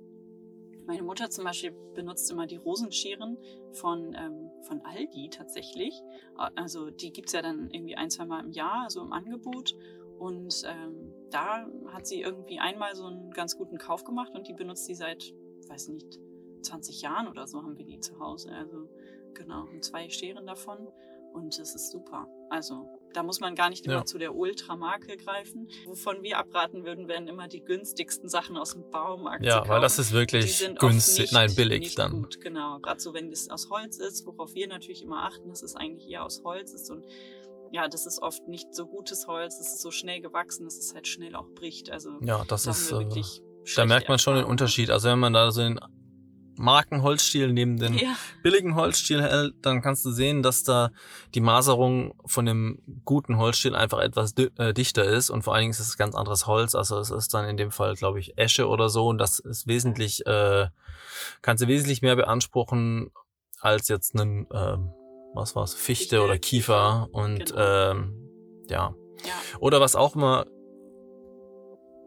meine 0.86 1.02
Mutter 1.02 1.30
zum 1.30 1.44
Beispiel 1.44 1.72
benutzt 1.94 2.30
immer 2.30 2.46
die 2.46 2.56
Rosenscheren 2.56 3.38
von, 3.72 4.14
ähm, 4.14 4.50
von 4.62 4.80
Aldi 4.82 5.30
tatsächlich. 5.30 6.00
Also 6.36 6.90
die 6.90 7.12
gibt's 7.12 7.32
ja 7.32 7.42
dann 7.42 7.70
irgendwie 7.70 7.96
ein, 7.96 8.10
zwei 8.10 8.24
Mal 8.24 8.44
im 8.44 8.52
Jahr, 8.52 8.88
so 8.88 9.02
im 9.02 9.12
Angebot. 9.12 9.74
Und 10.18 10.62
ähm, 10.64 11.12
da 11.30 11.66
hat 11.88 12.06
sie 12.06 12.22
irgendwie 12.22 12.58
einmal 12.58 12.94
so 12.94 13.04
einen 13.06 13.32
ganz 13.32 13.58
guten 13.58 13.78
Kauf 13.78 14.04
gemacht 14.04 14.32
und 14.34 14.48
die 14.48 14.54
benutzt 14.54 14.86
sie 14.86 14.94
seit, 14.94 15.34
weiß 15.68 15.88
nicht, 15.88 16.18
20 16.62 17.02
Jahren 17.02 17.28
oder 17.28 17.46
so 17.46 17.62
haben 17.62 17.76
wir 17.76 17.84
die 17.84 18.00
zu 18.00 18.18
Hause. 18.18 18.50
Also 18.52 18.88
genau, 19.34 19.66
zwei 19.80 20.08
Scheren 20.08 20.46
davon. 20.46 20.88
Und 21.36 21.58
es 21.58 21.74
ist 21.74 21.90
super. 21.90 22.26
Also 22.48 22.88
da 23.12 23.22
muss 23.22 23.40
man 23.40 23.54
gar 23.54 23.68
nicht 23.68 23.84
immer 23.84 23.96
ja. 23.96 24.04
zu 24.06 24.16
der 24.16 24.34
Ultramarke 24.34 25.18
greifen. 25.18 25.68
Wovon 25.84 26.22
wir 26.22 26.38
abraten 26.38 26.86
würden, 26.86 27.08
wären 27.08 27.28
immer 27.28 27.46
die 27.46 27.60
günstigsten 27.60 28.30
Sachen 28.30 28.56
aus 28.56 28.72
dem 28.72 28.90
Baumarkt. 28.90 29.44
Ja, 29.44 29.68
weil 29.68 29.82
das 29.82 29.98
ist 29.98 30.12
wirklich 30.12 30.66
günstig, 30.78 31.24
nicht, 31.24 31.32
nein, 31.34 31.54
billig 31.54 31.94
dann. 31.94 32.22
Gut, 32.22 32.40
genau. 32.40 32.78
Gerade 32.78 33.00
so, 33.00 33.12
wenn 33.12 33.30
es 33.30 33.50
aus 33.50 33.68
Holz 33.68 33.98
ist, 33.98 34.24
worauf 34.24 34.54
wir 34.54 34.66
natürlich 34.66 35.02
immer 35.02 35.24
achten, 35.24 35.50
dass 35.50 35.62
es 35.62 35.76
eigentlich 35.76 36.08
eher 36.08 36.24
aus 36.24 36.42
Holz 36.42 36.72
ist 36.72 36.90
und 36.90 37.04
ja, 37.70 37.86
das 37.86 38.06
ist 38.06 38.22
oft 38.22 38.48
nicht 38.48 38.74
so 38.74 38.86
gutes 38.86 39.26
Holz, 39.26 39.60
es 39.60 39.74
ist 39.74 39.82
so 39.82 39.90
schnell 39.90 40.22
gewachsen, 40.22 40.64
dass 40.64 40.78
es 40.78 40.94
halt 40.94 41.06
schnell 41.06 41.34
auch 41.34 41.48
bricht. 41.50 41.90
Also 41.90 42.12
ja, 42.22 42.44
das 42.46 42.66
ist, 42.66 42.92
äh, 42.92 43.04
da 43.74 43.84
merkt 43.84 44.08
man 44.08 44.18
schon 44.18 44.36
den 44.36 44.44
Unterschied. 44.44 44.90
Also 44.90 45.10
wenn 45.10 45.18
man 45.18 45.34
da 45.34 45.50
so 45.50 45.60
den 45.60 45.78
Markenholzstiel 46.56 47.52
neben 47.52 47.78
den 47.78 47.94
ja. 47.94 48.16
billigen 48.42 48.74
Holzstiel 48.74 49.22
hält, 49.22 49.54
dann 49.62 49.82
kannst 49.82 50.04
du 50.04 50.10
sehen, 50.10 50.42
dass 50.42 50.64
da 50.64 50.90
die 51.34 51.40
Maserung 51.40 52.14
von 52.26 52.46
dem 52.46 52.82
guten 53.04 53.38
Holzstiel 53.38 53.74
einfach 53.74 54.00
etwas 54.00 54.34
äh, 54.36 54.72
dichter 54.72 55.04
ist 55.04 55.30
und 55.30 55.42
vor 55.42 55.54
allen 55.54 55.62
Dingen 55.62 55.70
ist 55.70 55.80
es 55.80 55.96
ganz 55.96 56.14
anderes 56.14 56.46
Holz. 56.46 56.74
Also 56.74 56.98
es 56.98 57.10
ist 57.10 57.34
dann 57.34 57.48
in 57.48 57.56
dem 57.56 57.70
Fall, 57.70 57.94
glaube 57.94 58.20
ich, 58.20 58.38
Esche 58.38 58.68
oder 58.68 58.88
so 58.88 59.06
und 59.08 59.18
das 59.18 59.38
ist 59.38 59.66
wesentlich, 59.66 60.26
äh, 60.26 60.68
kannst 61.42 61.62
du 61.62 61.68
wesentlich 61.68 62.02
mehr 62.02 62.16
beanspruchen 62.16 63.10
als 63.60 63.88
jetzt 63.88 64.14
einen, 64.14 64.46
äh, 64.50 64.76
was 65.34 65.56
war's, 65.56 65.74
Fichte, 65.74 65.82
Fichte 65.84 66.22
oder 66.22 66.38
Kiefer 66.38 67.08
und 67.12 67.46
genau. 67.46 67.90
ähm, 67.90 68.14
ja. 68.68 68.94
ja. 69.24 69.58
Oder 69.60 69.80
was 69.80 69.96
auch 69.96 70.14
immer 70.16 70.46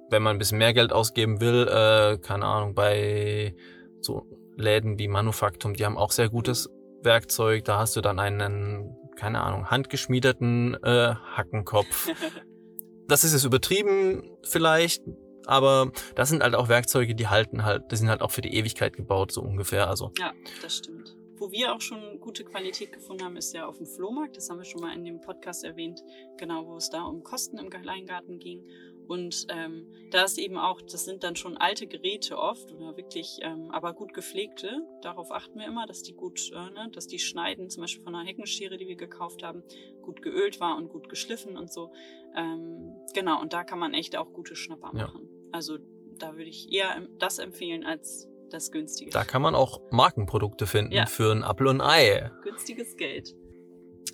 wenn 0.09 0.23
man 0.23 0.35
ein 0.35 0.39
bisschen 0.39 0.57
mehr 0.57 0.73
Geld 0.73 0.91
ausgeben 0.91 1.39
will, 1.41 1.67
äh, 1.67 2.17
keine 2.17 2.45
Ahnung, 2.45 2.73
bei 2.73 3.55
so 4.01 4.25
Läden 4.59 4.99
wie 4.99 5.07
Manufaktum, 5.07 5.73
die 5.73 5.85
haben 5.85 5.97
auch 5.97 6.11
sehr 6.11 6.29
gutes 6.29 6.69
Werkzeug, 7.01 7.65
da 7.65 7.79
hast 7.79 7.95
du 7.95 8.01
dann 8.01 8.19
einen, 8.19 8.95
keine 9.15 9.41
Ahnung, 9.41 9.69
handgeschmiedeten 9.69 10.75
äh, 10.83 11.15
Hackenkopf. 11.15 12.11
das 13.07 13.23
ist 13.23 13.33
jetzt 13.33 13.45
übertrieben 13.45 14.37
vielleicht, 14.43 15.03
aber 15.45 15.91
das 16.15 16.29
sind 16.29 16.43
halt 16.43 16.55
auch 16.55 16.69
Werkzeuge, 16.69 17.15
die 17.15 17.27
halten 17.27 17.65
halt, 17.65 17.91
die 17.91 17.95
sind 17.95 18.09
halt 18.09 18.21
auch 18.21 18.31
für 18.31 18.41
die 18.41 18.53
Ewigkeit 18.53 18.95
gebaut, 18.95 19.31
so 19.31 19.41
ungefähr. 19.41 19.89
Also. 19.89 20.11
Ja, 20.19 20.33
das 20.61 20.77
stimmt. 20.77 21.15
Wo 21.37 21.51
wir 21.51 21.73
auch 21.73 21.79
schon 21.79 22.19
gute 22.19 22.43
Qualität 22.43 22.91
gefunden 22.91 23.23
haben, 23.23 23.37
ist 23.37 23.53
ja 23.53 23.65
auf 23.65 23.77
dem 23.77 23.85
Flohmarkt. 23.87 24.35
Das 24.35 24.49
haben 24.49 24.57
wir 24.57 24.65
schon 24.65 24.81
mal 24.81 24.93
in 24.93 25.05
dem 25.05 25.21
Podcast 25.21 25.63
erwähnt, 25.63 26.03
genau, 26.37 26.67
wo 26.67 26.75
es 26.75 26.89
da 26.89 27.03
um 27.03 27.23
Kosten 27.23 27.57
im 27.57 27.69
Kleingarten 27.69 28.39
ging. 28.39 28.63
Und 29.09 29.47
ähm, 29.49 29.87
da 30.11 30.23
ist 30.23 30.37
eben 30.37 30.59
auch, 30.59 30.83
das 30.83 31.03
sind 31.03 31.23
dann 31.23 31.35
schon 31.35 31.57
alte 31.57 31.87
Geräte 31.87 32.37
oft 32.37 32.71
oder 32.71 32.95
wirklich, 32.95 33.39
ähm, 33.41 33.71
aber 33.71 33.93
gut 33.93 34.13
gepflegte. 34.13 34.85
Darauf 35.01 35.31
achten 35.31 35.57
wir 35.57 35.65
immer, 35.65 35.87
dass 35.87 36.03
die 36.03 36.13
gut, 36.13 36.51
äh, 36.51 36.69
ne, 36.69 36.91
dass 36.93 37.07
die 37.07 37.17
Schneiden, 37.17 37.71
zum 37.71 37.81
Beispiel 37.81 38.03
von 38.03 38.13
einer 38.13 38.27
Heckenschere, 38.27 38.77
die 38.77 38.87
wir 38.87 38.97
gekauft 38.97 39.41
haben, 39.41 39.63
gut 40.03 40.21
geölt 40.21 40.59
war 40.59 40.77
und 40.77 40.89
gut 40.89 41.09
geschliffen 41.09 41.57
und 41.57 41.73
so. 41.73 41.91
Ähm, 42.35 42.93
genau, 43.15 43.41
und 43.41 43.51
da 43.51 43.63
kann 43.63 43.79
man 43.79 43.95
echt 43.95 44.15
auch 44.15 44.31
gute 44.31 44.55
Schnapper 44.55 44.93
machen. 44.93 45.21
Ja. 45.23 45.49
Also 45.53 45.79
da 46.19 46.33
würde 46.33 46.49
ich 46.51 46.71
eher 46.71 47.01
das 47.17 47.39
empfehlen 47.39 47.83
als 47.83 48.29
das 48.51 48.71
günstige. 48.71 49.09
Da 49.09 49.23
kann 49.23 49.41
man 49.41 49.55
auch 49.55 49.81
Markenprodukte 49.89 50.67
finden 50.67 50.93
ja. 50.93 51.07
für 51.07 51.31
ein 51.31 51.43
Apfel 51.43 51.65
und 51.65 51.81
Ei. 51.81 52.29
Günstiges 52.43 52.95
Geld. 52.95 53.35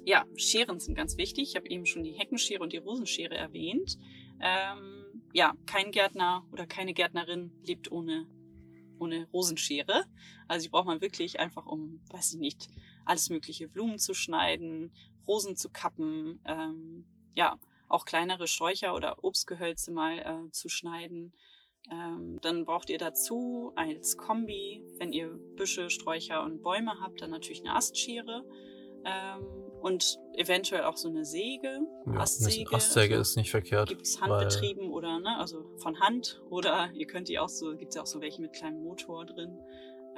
Ja, 0.06 0.26
Scheren 0.38 0.80
sind 0.80 0.96
ganz 0.96 1.18
wichtig. 1.18 1.50
Ich 1.50 1.56
habe 1.58 1.68
eben 1.68 1.86
schon 1.86 2.04
die 2.04 2.14
Heckenschere 2.14 2.64
und 2.64 2.72
die 2.72 2.78
Rosenschere 2.78 3.36
erwähnt. 3.36 3.98
Ähm, 4.40 5.24
ja, 5.34 5.54
kein 5.66 5.92
Gärtner 5.92 6.46
oder 6.52 6.66
keine 6.66 6.94
Gärtnerin 6.94 7.52
lebt 7.64 7.92
ohne, 7.92 8.28
ohne 9.00 9.28
Rosenschere. 9.34 10.06
Also 10.48 10.66
die 10.66 10.70
braucht 10.70 10.88
man 10.88 11.02
wirklich 11.02 11.40
einfach, 11.40 11.66
um, 11.66 12.02
weiß 12.10 12.34
ich 12.34 12.40
nicht, 12.40 12.68
alles 13.06 13.30
mögliche 13.30 13.68
Blumen 13.68 14.00
zu 14.00 14.14
schneiden, 14.14 14.92
Rosen 15.28 15.56
zu 15.56 15.70
kappen, 15.70 16.40
ähm, 16.46 17.06
ja, 17.36 17.60
auch 17.88 18.06
kleinere 18.06 18.48
Sträucher 18.48 18.96
oder 18.96 19.24
Obstgehölze 19.24 19.92
mal 19.92 20.20
äh, 20.20 20.52
zu 20.52 20.70
schneiden. 20.70 21.34
Ähm, 21.92 22.40
dann 22.42 22.66
braucht 22.66 22.90
ihr 22.90 22.98
dazu 22.98 23.72
als 23.76 24.18
Kombi, 24.18 24.84
wenn 24.98 25.14
ihr 25.14 25.28
Büsche, 25.56 25.90
Sträucher 25.90 26.44
und 26.44 26.64
Bäume 26.64 27.00
habt, 27.00 27.22
dann 27.22 27.30
natürlich 27.30 27.62
eine 27.62 27.76
Astschere. 27.76 28.44
Ähm, 29.06 29.65
und 29.86 30.20
eventuell 30.34 30.86
auch 30.86 30.98
so 30.98 31.10
eine 31.10 31.26
Säge, 31.26 31.80
ja, 32.08 32.14
Astsäge. 32.14 32.68
Eine 32.68 32.78
Astsäge 32.78 33.18
also 33.18 33.22
ist 33.22 33.36
nicht 33.36 33.52
verkehrt. 33.52 33.88
Gibt 33.90 34.02
es 34.02 34.20
handbetrieben 34.20 34.90
oder, 34.90 35.20
ne, 35.20 35.38
also 35.38 35.64
von 35.78 36.00
Hand 36.00 36.42
oder 36.50 36.90
ihr 36.96 37.06
könnt 37.06 37.30
die 37.30 37.38
auch 37.38 37.50
so, 37.50 37.78
gibt 37.78 37.90
es 37.90 37.96
ja 37.96 38.02
auch 38.02 38.08
so 38.08 38.20
welche 38.20 38.42
mit 38.42 38.54
kleinem 38.54 38.82
Motor 38.82 39.28
drin, 39.28 39.60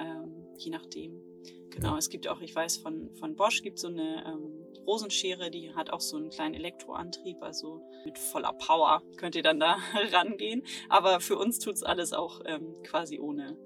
ähm, 0.00 0.46
je 0.56 0.70
nachdem. 0.70 1.20
Genau, 1.68 1.90
ja. 1.90 1.98
es 1.98 2.08
gibt 2.08 2.28
auch, 2.28 2.40
ich 2.40 2.56
weiß, 2.56 2.78
von, 2.78 3.14
von 3.16 3.36
Bosch 3.36 3.60
gibt 3.60 3.78
so 3.78 3.88
eine 3.88 4.24
ähm, 4.26 4.66
Rosenschere, 4.86 5.50
die 5.50 5.74
hat 5.74 5.90
auch 5.90 6.00
so 6.00 6.16
einen 6.16 6.30
kleinen 6.30 6.54
Elektroantrieb, 6.54 7.42
also 7.42 7.82
mit 8.06 8.18
voller 8.18 8.54
Power 8.54 9.02
könnt 9.18 9.36
ihr 9.36 9.42
dann 9.42 9.60
da 9.60 9.76
rangehen. 10.12 10.62
Aber 10.88 11.20
für 11.20 11.36
uns 11.36 11.58
tut's 11.58 11.82
alles 11.82 12.14
auch 12.14 12.40
ähm, 12.46 12.74
quasi 12.84 13.18
ohne, 13.18 13.58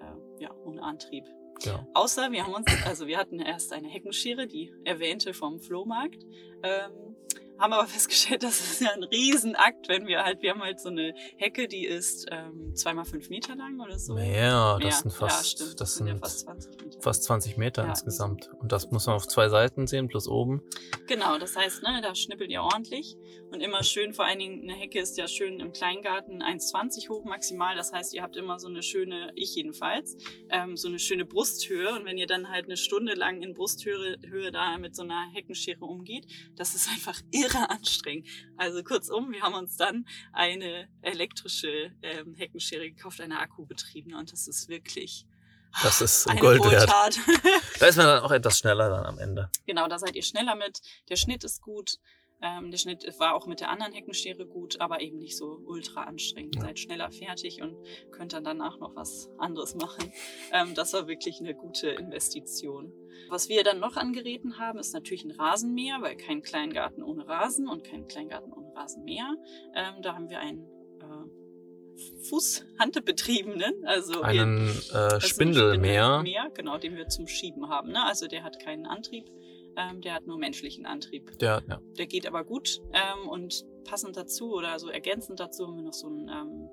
äh, 0.00 0.42
ja, 0.42 0.54
ohne 0.64 0.82
Antrieb. 0.82 1.26
Außer 1.94 2.30
wir 2.32 2.44
haben 2.44 2.54
uns, 2.54 2.66
also 2.84 3.06
wir 3.06 3.18
hatten 3.18 3.40
erst 3.40 3.72
eine 3.72 3.88
Heckenschere, 3.88 4.46
die 4.46 4.72
erwähnte 4.84 5.34
vom 5.34 5.60
Flohmarkt. 5.60 6.24
Ähm, 6.62 7.11
haben 7.62 7.72
aber 7.72 7.86
festgestellt, 7.88 8.42
das 8.42 8.60
ist 8.60 8.80
ja 8.80 8.90
ein 8.90 9.04
Riesenakt, 9.04 9.88
wenn 9.88 10.06
wir 10.06 10.24
halt, 10.24 10.42
wir 10.42 10.50
haben 10.50 10.62
halt 10.62 10.80
so 10.80 10.88
eine 10.88 11.14
Hecke, 11.36 11.68
die 11.68 11.86
ist 11.86 12.26
ähm, 12.30 12.74
zweimal 12.74 13.04
fünf 13.04 13.30
Meter 13.30 13.54
lang 13.54 13.80
oder 13.80 13.98
so. 13.98 14.14
Mehr, 14.14 14.78
das 14.82 15.00
sind 15.00 15.12
fast, 15.12 15.60
ja, 15.60 15.66
das 15.76 15.94
sind, 15.94 16.08
ja 16.08 16.16
fast 16.16 16.40
20 16.40 16.82
Meter, 16.82 17.00
fast 17.00 17.24
20 17.24 17.56
Meter 17.56 17.82
ja, 17.84 17.90
insgesamt. 17.90 18.50
Und 18.60 18.72
das 18.72 18.90
muss 18.90 19.06
man 19.06 19.16
auf 19.16 19.26
zwei 19.28 19.48
Seiten 19.48 19.86
sehen, 19.86 20.08
plus 20.08 20.28
oben. 20.28 20.62
Genau, 21.06 21.38
das 21.38 21.56
heißt, 21.56 21.82
ne, 21.82 22.00
da 22.02 22.14
schnippelt 22.14 22.50
ihr 22.50 22.62
ordentlich. 22.62 23.16
Und 23.52 23.60
immer 23.60 23.82
schön, 23.82 24.14
vor 24.14 24.24
allen 24.24 24.38
Dingen, 24.38 24.62
eine 24.62 24.72
Hecke 24.72 24.98
ist 24.98 25.18
ja 25.18 25.28
schön 25.28 25.60
im 25.60 25.72
Kleingarten 25.72 26.42
1,20 26.42 27.10
hoch 27.10 27.24
maximal. 27.24 27.76
Das 27.76 27.92
heißt, 27.92 28.14
ihr 28.14 28.22
habt 28.22 28.34
immer 28.36 28.58
so 28.58 28.66
eine 28.66 28.82
schöne, 28.82 29.30
ich 29.34 29.54
jedenfalls, 29.54 30.16
ähm, 30.48 30.76
so 30.76 30.88
eine 30.88 30.98
schöne 30.98 31.26
Brusthöhe. 31.26 31.94
Und 31.94 32.06
wenn 32.06 32.16
ihr 32.16 32.26
dann 32.26 32.48
halt 32.48 32.64
eine 32.64 32.78
Stunde 32.78 33.12
lang 33.12 33.42
in 33.42 33.52
Brusthöhe 33.52 34.16
Höhe 34.26 34.50
da 34.52 34.78
mit 34.78 34.96
so 34.96 35.02
einer 35.02 35.30
Heckenschere 35.34 35.84
umgeht, 35.84 36.26
das 36.56 36.74
ist 36.74 36.88
einfach 36.92 37.20
irre 37.30 37.51
anstrengend. 37.68 38.28
Also 38.56 38.82
kurzum, 38.82 39.32
wir 39.32 39.42
haben 39.42 39.54
uns 39.54 39.76
dann 39.76 40.06
eine 40.32 40.88
elektrische 41.02 41.92
ähm, 42.02 42.34
Heckenschere 42.34 42.90
gekauft, 42.90 43.20
eine 43.20 43.38
Akkubetriebene. 43.38 44.16
Und 44.18 44.32
das 44.32 44.48
ist 44.48 44.68
wirklich 44.68 45.26
das 45.82 46.00
ist 46.02 46.28
eine 46.28 46.40
Gold 46.40 46.62
wert. 46.64 46.88
da 47.80 47.86
ist 47.86 47.96
man 47.96 48.06
dann 48.06 48.22
auch 48.22 48.30
etwas 48.30 48.58
schneller 48.58 48.90
dann 48.90 49.06
am 49.06 49.18
Ende. 49.18 49.50
Genau, 49.66 49.88
da 49.88 49.98
seid 49.98 50.14
ihr 50.14 50.22
schneller 50.22 50.54
mit. 50.54 50.80
Der 51.08 51.16
Schnitt 51.16 51.44
ist 51.44 51.62
gut. 51.62 51.98
Ähm, 52.42 52.70
der 52.70 52.78
Schnitt 52.78 53.06
war 53.18 53.34
auch 53.34 53.46
mit 53.46 53.60
der 53.60 53.70
anderen 53.70 53.92
Heckenschere 53.92 54.46
gut, 54.46 54.80
aber 54.80 55.00
eben 55.00 55.18
nicht 55.18 55.36
so 55.36 55.60
ultra 55.64 56.02
anstrengend. 56.04 56.56
Ja. 56.56 56.62
Seid 56.62 56.78
schneller 56.78 57.10
fertig 57.10 57.62
und 57.62 57.76
könnt 58.10 58.32
dann 58.32 58.44
danach 58.44 58.78
noch 58.78 58.94
was 58.96 59.30
anderes 59.38 59.74
machen. 59.76 60.12
Ähm, 60.52 60.74
das 60.74 60.92
war 60.92 61.06
wirklich 61.06 61.38
eine 61.40 61.54
gute 61.54 61.90
Investition. 61.90 62.92
Was 63.28 63.48
wir 63.48 63.64
dann 63.64 63.80
noch 63.80 63.96
an 63.96 64.12
Geräten 64.12 64.58
haben, 64.58 64.78
ist 64.78 64.92
natürlich 64.92 65.24
ein 65.24 65.30
Rasenmäher, 65.30 66.00
weil 66.00 66.16
kein 66.16 66.42
Kleingarten 66.42 67.02
ohne 67.02 67.26
Rasen 67.26 67.68
und 67.68 67.84
kein 67.84 68.06
Kleingarten 68.06 68.52
ohne 68.52 68.74
Rasenmäher. 68.74 69.36
Ähm, 69.74 70.02
da 70.02 70.14
haben 70.14 70.28
wir 70.28 70.40
einen 70.40 70.66
äh, 71.00 72.28
Fußhandebetriebenen, 72.28 73.86
also 73.86 74.22
einen 74.22 74.68
äh, 74.68 75.20
Spindelmäher. 75.20 76.20
Spindelmäher, 76.20 76.50
genau, 76.54 76.78
den 76.78 76.96
wir 76.96 77.08
zum 77.08 77.26
Schieben 77.26 77.68
haben. 77.68 77.92
Ne? 77.92 78.04
Also 78.04 78.26
der 78.28 78.42
hat 78.42 78.58
keinen 78.60 78.86
Antrieb 78.86 79.30
ähm, 79.76 80.00
der 80.00 80.14
hat 80.14 80.26
nur 80.26 80.38
menschlichen 80.38 80.86
Antrieb. 80.86 81.38
Der, 81.38 81.62
ja. 81.68 81.80
der 81.98 82.06
geht 82.06 82.26
aber 82.26 82.44
gut. 82.44 82.80
Ähm, 82.92 83.28
und 83.28 83.64
passend 83.84 84.16
dazu 84.16 84.52
oder 84.54 84.78
so 84.78 84.88
ergänzend 84.88 85.40
dazu 85.40 85.66
haben 85.66 85.76
wir 85.76 85.82
noch 85.82 85.92
so 85.92 86.08
einen 86.08 86.28
ähm, 86.28 86.68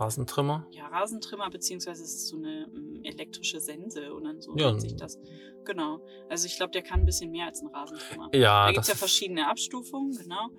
Rasentrimmer? 0.00 0.66
Ja, 0.70 0.86
Rasentrimmer, 0.88 1.50
beziehungsweise 1.50 2.02
es 2.02 2.14
ist 2.14 2.28
so 2.28 2.36
eine 2.36 2.70
ähm, 2.74 3.00
elektrische 3.02 3.60
Sense 3.60 4.12
oder 4.12 4.40
so 4.40 4.54
ja. 4.56 4.70
nennt 4.70 4.82
sich 4.82 4.96
das. 4.96 5.18
Genau. 5.64 6.00
Also 6.28 6.46
ich 6.46 6.56
glaube, 6.56 6.72
der 6.72 6.82
kann 6.82 7.00
ein 7.00 7.06
bisschen 7.06 7.30
mehr 7.30 7.46
als 7.46 7.62
ein 7.62 7.68
Rasentrimmer. 7.68 8.30
Ja. 8.34 8.66
Da 8.66 8.72
gibt 8.72 8.82
es 8.82 8.88
ja 8.88 8.94
verschiedene 8.94 9.48
Abstufungen, 9.48 10.16
genau. 10.16 10.50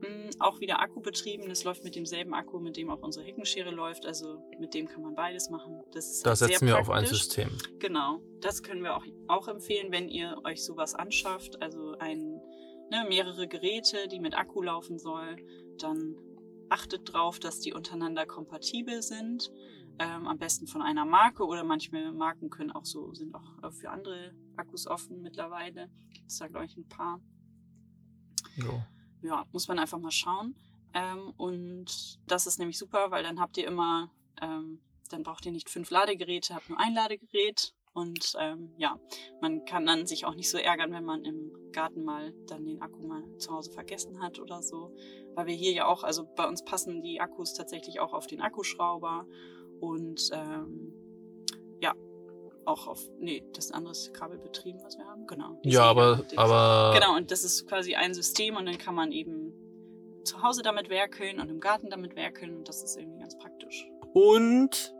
Hm, 0.00 0.30
auch 0.38 0.60
wieder 0.60 0.80
akkubetrieben. 0.80 1.48
Das 1.48 1.64
läuft 1.64 1.84
mit 1.84 1.94
demselben 1.94 2.34
Akku, 2.34 2.58
mit 2.58 2.76
dem 2.76 2.90
auch 2.90 3.02
unsere 3.02 3.24
Heckenschere 3.24 3.70
läuft. 3.70 4.06
Also 4.06 4.42
mit 4.58 4.74
dem 4.74 4.86
kann 4.86 5.02
man 5.02 5.14
beides 5.14 5.50
machen. 5.50 5.82
Das 5.92 6.10
ist 6.10 6.26
da 6.26 6.30
halt 6.30 6.38
setzen 6.38 6.66
wir 6.66 6.78
auf 6.78 6.90
ein 6.90 7.06
System. 7.06 7.50
Genau. 7.78 8.20
Das 8.40 8.62
können 8.62 8.82
wir 8.82 8.96
auch, 8.96 9.04
auch 9.28 9.48
empfehlen, 9.48 9.92
wenn 9.92 10.08
ihr 10.08 10.36
euch 10.44 10.64
sowas 10.64 10.94
anschafft. 10.94 11.60
Also 11.62 11.94
ein, 11.98 12.40
ne, 12.90 13.06
mehrere 13.08 13.46
Geräte, 13.48 14.08
die 14.08 14.20
mit 14.20 14.36
Akku 14.36 14.62
laufen 14.62 14.98
soll. 14.98 15.36
Dann 15.78 16.16
achtet 16.68 17.12
drauf, 17.12 17.38
dass 17.38 17.60
die 17.60 17.72
untereinander 17.72 18.26
kompatibel 18.26 19.02
sind. 19.02 19.50
Ähm, 19.98 20.26
am 20.26 20.38
besten 20.38 20.66
von 20.66 20.82
einer 20.82 21.04
Marke 21.04 21.44
oder 21.44 21.62
manchmal 21.62 22.12
Marken 22.12 22.50
können 22.50 22.72
auch 22.72 22.84
so, 22.84 23.14
sind 23.14 23.34
auch 23.34 23.72
für 23.72 23.90
andere 23.90 24.34
Akkus 24.56 24.86
offen 24.86 25.22
mittlerweile. 25.22 25.88
Gibt 26.12 26.30
es 26.30 26.38
da, 26.38 26.48
glaube 26.48 26.66
ich, 26.66 26.76
ein 26.76 26.88
paar. 26.88 27.20
Jo 28.56 28.82
ja, 29.24 29.46
muss 29.52 29.68
man 29.68 29.78
einfach 29.78 29.98
mal 29.98 30.10
schauen. 30.10 30.54
Ähm, 30.92 31.32
und 31.36 32.20
das 32.26 32.46
ist 32.46 32.58
nämlich 32.58 32.78
super, 32.78 33.10
weil 33.10 33.24
dann 33.24 33.40
habt 33.40 33.56
ihr 33.56 33.66
immer, 33.66 34.10
ähm, 34.40 34.80
dann 35.08 35.22
braucht 35.22 35.44
ihr 35.46 35.52
nicht 35.52 35.70
fünf 35.70 35.90
Ladegeräte, 35.90 36.54
habt 36.54 36.68
nur 36.68 36.78
ein 36.78 36.94
Ladegerät. 36.94 37.73
Und 37.94 38.34
ähm, 38.40 38.72
ja, 38.76 38.98
man 39.40 39.64
kann 39.64 39.86
dann 39.86 40.06
sich 40.06 40.26
auch 40.26 40.34
nicht 40.34 40.50
so 40.50 40.58
ärgern, 40.58 40.92
wenn 40.92 41.04
man 41.04 41.24
im 41.24 41.52
Garten 41.72 42.04
mal 42.04 42.34
dann 42.46 42.66
den 42.66 42.82
Akku 42.82 43.06
mal 43.06 43.22
zu 43.38 43.52
Hause 43.52 43.70
vergessen 43.70 44.20
hat 44.20 44.40
oder 44.40 44.62
so. 44.62 44.94
Weil 45.34 45.46
wir 45.46 45.54
hier 45.54 45.72
ja 45.72 45.86
auch, 45.86 46.02
also 46.02 46.26
bei 46.36 46.46
uns 46.46 46.64
passen 46.64 47.02
die 47.02 47.20
Akkus 47.20 47.54
tatsächlich 47.54 48.00
auch 48.00 48.12
auf 48.12 48.26
den 48.26 48.40
Akkuschrauber. 48.40 49.26
Und 49.80 50.28
ähm, 50.32 50.92
ja, 51.80 51.94
auch 52.64 52.88
auf, 52.88 53.00
nee, 53.20 53.44
das 53.52 53.66
ist 53.66 53.70
ein 53.70 53.78
anderes 53.78 54.12
Kabelbetrieben, 54.12 54.82
was 54.82 54.98
wir 54.98 55.06
haben, 55.06 55.26
genau. 55.28 55.60
Ja, 55.62 55.84
aber, 55.84 56.24
aber. 56.34 56.98
Genau, 56.98 57.16
und 57.16 57.30
das 57.30 57.44
ist 57.44 57.68
quasi 57.68 57.94
ein 57.94 58.12
System 58.12 58.56
und 58.56 58.66
dann 58.66 58.78
kann 58.78 58.96
man 58.96 59.12
eben 59.12 59.52
zu 60.24 60.42
Hause 60.42 60.62
damit 60.62 60.88
werkeln 60.88 61.38
und 61.38 61.48
im 61.48 61.60
Garten 61.60 61.90
damit 61.90 62.16
werkeln 62.16 62.56
und 62.56 62.68
das 62.68 62.82
ist 62.82 62.96
irgendwie 62.96 63.20
ganz 63.20 63.36
praktisch. 63.38 63.86
Und 64.14 64.93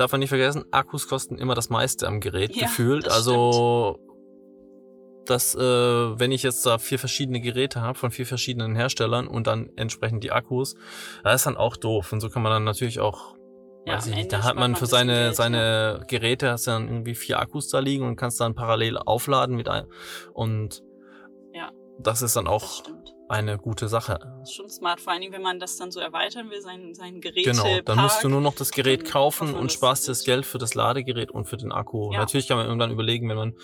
darf 0.00 0.12
man 0.12 0.20
nicht 0.20 0.30
vergessen, 0.30 0.64
Akkus 0.70 1.08
kosten 1.08 1.36
immer 1.36 1.54
das 1.54 1.70
meiste 1.70 2.06
am 2.08 2.20
Gerät 2.20 2.56
ja, 2.56 2.62
gefühlt. 2.66 3.06
Das 3.06 3.14
also 3.14 3.98
dass 5.26 5.54
äh, 5.54 5.60
wenn 5.60 6.32
ich 6.32 6.42
jetzt 6.42 6.64
da 6.66 6.78
vier 6.78 6.98
verschiedene 6.98 7.40
Geräte 7.40 7.82
habe 7.82 7.96
von 7.96 8.10
vier 8.10 8.26
verschiedenen 8.26 8.74
Herstellern 8.74 9.28
und 9.28 9.46
dann 9.46 9.70
entsprechend 9.76 10.24
die 10.24 10.32
Akkus, 10.32 10.74
das 11.22 11.36
ist 11.36 11.46
dann 11.46 11.56
auch 11.56 11.76
doof. 11.76 12.12
Und 12.12 12.20
so 12.20 12.30
kann 12.30 12.42
man 12.42 12.50
dann 12.50 12.64
natürlich 12.64 12.98
auch 12.98 13.36
ja, 13.86 13.94
Weiß 13.94 14.08
ich 14.08 14.14
nicht. 14.14 14.32
Da 14.32 14.42
hat 14.42 14.56
man 14.56 14.76
für 14.76 14.86
seine, 14.86 15.14
Geld, 15.14 15.36
seine 15.36 15.96
ja. 15.98 16.04
Geräte 16.04 16.50
hast 16.50 16.66
du 16.66 16.72
dann 16.72 16.88
irgendwie 16.88 17.14
vier 17.14 17.38
Akkus 17.38 17.68
da 17.68 17.78
liegen 17.78 18.06
und 18.06 18.16
kannst 18.16 18.40
dann 18.40 18.54
parallel 18.54 18.98
aufladen 18.98 19.56
mit 19.56 19.68
ein 19.68 19.86
und 20.34 20.82
ja. 21.54 21.70
das 21.98 22.20
ist 22.20 22.36
dann 22.36 22.46
auch 22.46 22.82
eine 23.30 23.56
gute 23.58 23.88
Sache. 23.88 24.18
Das 24.40 24.50
ist 24.50 24.54
schon 24.56 24.68
smart, 24.68 25.00
vor 25.00 25.12
allen 25.12 25.22
Dingen, 25.22 25.32
wenn 25.32 25.42
man 25.42 25.58
das 25.60 25.76
dann 25.76 25.90
so 25.90 26.00
erweitern 26.00 26.50
will, 26.50 26.60
sein, 26.60 26.94
sein 26.94 27.20
Gerät. 27.20 27.44
Genau, 27.44 27.80
dann 27.84 27.98
musst 28.00 28.22
du 28.24 28.28
nur 28.28 28.40
noch 28.40 28.54
das 28.54 28.70
Gerät 28.70 29.04
kaufen 29.04 29.54
und 29.54 29.70
sparst 29.72 30.06
dir 30.06 30.12
das. 30.12 30.24
Geld 30.24 30.44
für 30.46 30.58
das 30.58 30.74
Ladegerät 30.74 31.30
und 31.30 31.46
für 31.46 31.56
den 31.56 31.72
Akku. 31.72 32.12
Ja. 32.12 32.18
Natürlich 32.18 32.48
kann 32.48 32.56
man 32.58 32.66
irgendwann 32.66 32.90
überlegen, 32.90 33.28
wenn 33.28 33.36
man 33.36 33.54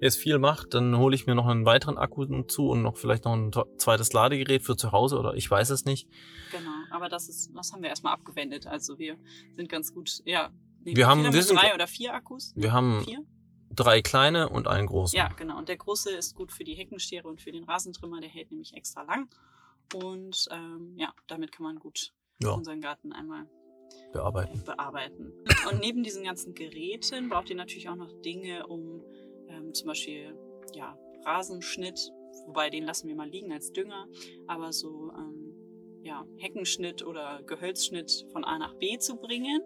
jetzt 0.00 0.16
viel 0.18 0.38
macht, 0.38 0.74
dann 0.74 0.96
hole 0.96 1.14
ich 1.14 1.26
mir 1.26 1.34
noch 1.34 1.46
einen 1.46 1.66
weiteren 1.66 1.98
Akku 1.98 2.24
zu 2.44 2.68
und 2.68 2.82
noch 2.82 2.96
vielleicht 2.96 3.24
noch 3.24 3.34
ein 3.34 3.50
zweites 3.78 4.12
Ladegerät 4.12 4.62
für 4.62 4.76
zu 4.76 4.92
Hause 4.92 5.18
oder 5.18 5.34
ich 5.34 5.50
weiß 5.50 5.70
es 5.70 5.84
nicht. 5.84 6.08
Genau, 6.52 6.70
aber 6.90 7.08
das 7.08 7.28
ist, 7.28 7.50
das 7.54 7.72
haben 7.72 7.82
wir 7.82 7.88
erstmal 7.90 8.12
abgewendet. 8.14 8.66
Also 8.66 8.98
wir 8.98 9.16
sind 9.52 9.68
ganz 9.68 9.92
gut, 9.92 10.20
ja. 10.24 10.50
Nee, 10.84 10.94
Wir 10.96 11.06
haben- 11.08 11.32
wir 11.32 11.42
sind- 11.42 11.60
drei 11.60 11.74
oder 11.74 11.86
vier 11.88 12.14
Akkus. 12.14 12.52
Wir 12.54 12.72
haben 12.72 13.02
Vier? 13.04 13.18
Drei 13.76 14.02
kleine 14.02 14.48
und 14.48 14.66
einen 14.66 14.86
großen. 14.86 15.16
Ja, 15.16 15.28
genau. 15.28 15.58
Und 15.58 15.68
der 15.68 15.76
große 15.76 16.10
ist 16.10 16.34
gut 16.34 16.50
für 16.52 16.64
die 16.64 16.74
Heckenschere 16.74 17.28
und 17.28 17.40
für 17.40 17.52
den 17.52 17.64
Rasentrimmer. 17.64 18.20
Der 18.20 18.30
hält 18.30 18.50
nämlich 18.50 18.74
extra 18.74 19.02
lang. 19.02 19.28
Und 19.94 20.48
ähm, 20.50 20.94
ja, 20.96 21.12
damit 21.28 21.52
kann 21.52 21.64
man 21.64 21.78
gut 21.78 22.12
Ja. 22.42 22.50
unseren 22.52 22.80
Garten 22.80 23.12
einmal 23.12 23.46
bearbeiten. 24.12 24.62
bearbeiten. 24.64 25.32
Und 25.70 25.80
neben 25.80 26.02
diesen 26.02 26.24
ganzen 26.24 26.54
Geräten 26.54 27.28
braucht 27.28 27.50
ihr 27.50 27.56
natürlich 27.56 27.88
auch 27.88 27.94
noch 27.96 28.10
Dinge, 28.22 28.66
um 28.66 29.02
ähm, 29.48 29.72
zum 29.74 29.86
Beispiel 29.88 30.36
ja, 30.74 30.98
Rasenschnitt, 31.24 32.10
wobei 32.46 32.68
den 32.70 32.84
lassen 32.84 33.08
wir 33.08 33.14
mal 33.14 33.28
liegen 33.28 33.52
als 33.52 33.72
Dünger, 33.72 34.06
aber 34.46 34.72
so 34.72 35.12
ähm, 35.16 35.35
ja, 36.06 36.24
Heckenschnitt 36.38 37.04
oder 37.04 37.42
Gehölzschnitt 37.44 38.26
von 38.32 38.44
A 38.44 38.58
nach 38.58 38.74
B 38.74 38.96
zu 38.98 39.16
bringen. 39.16 39.60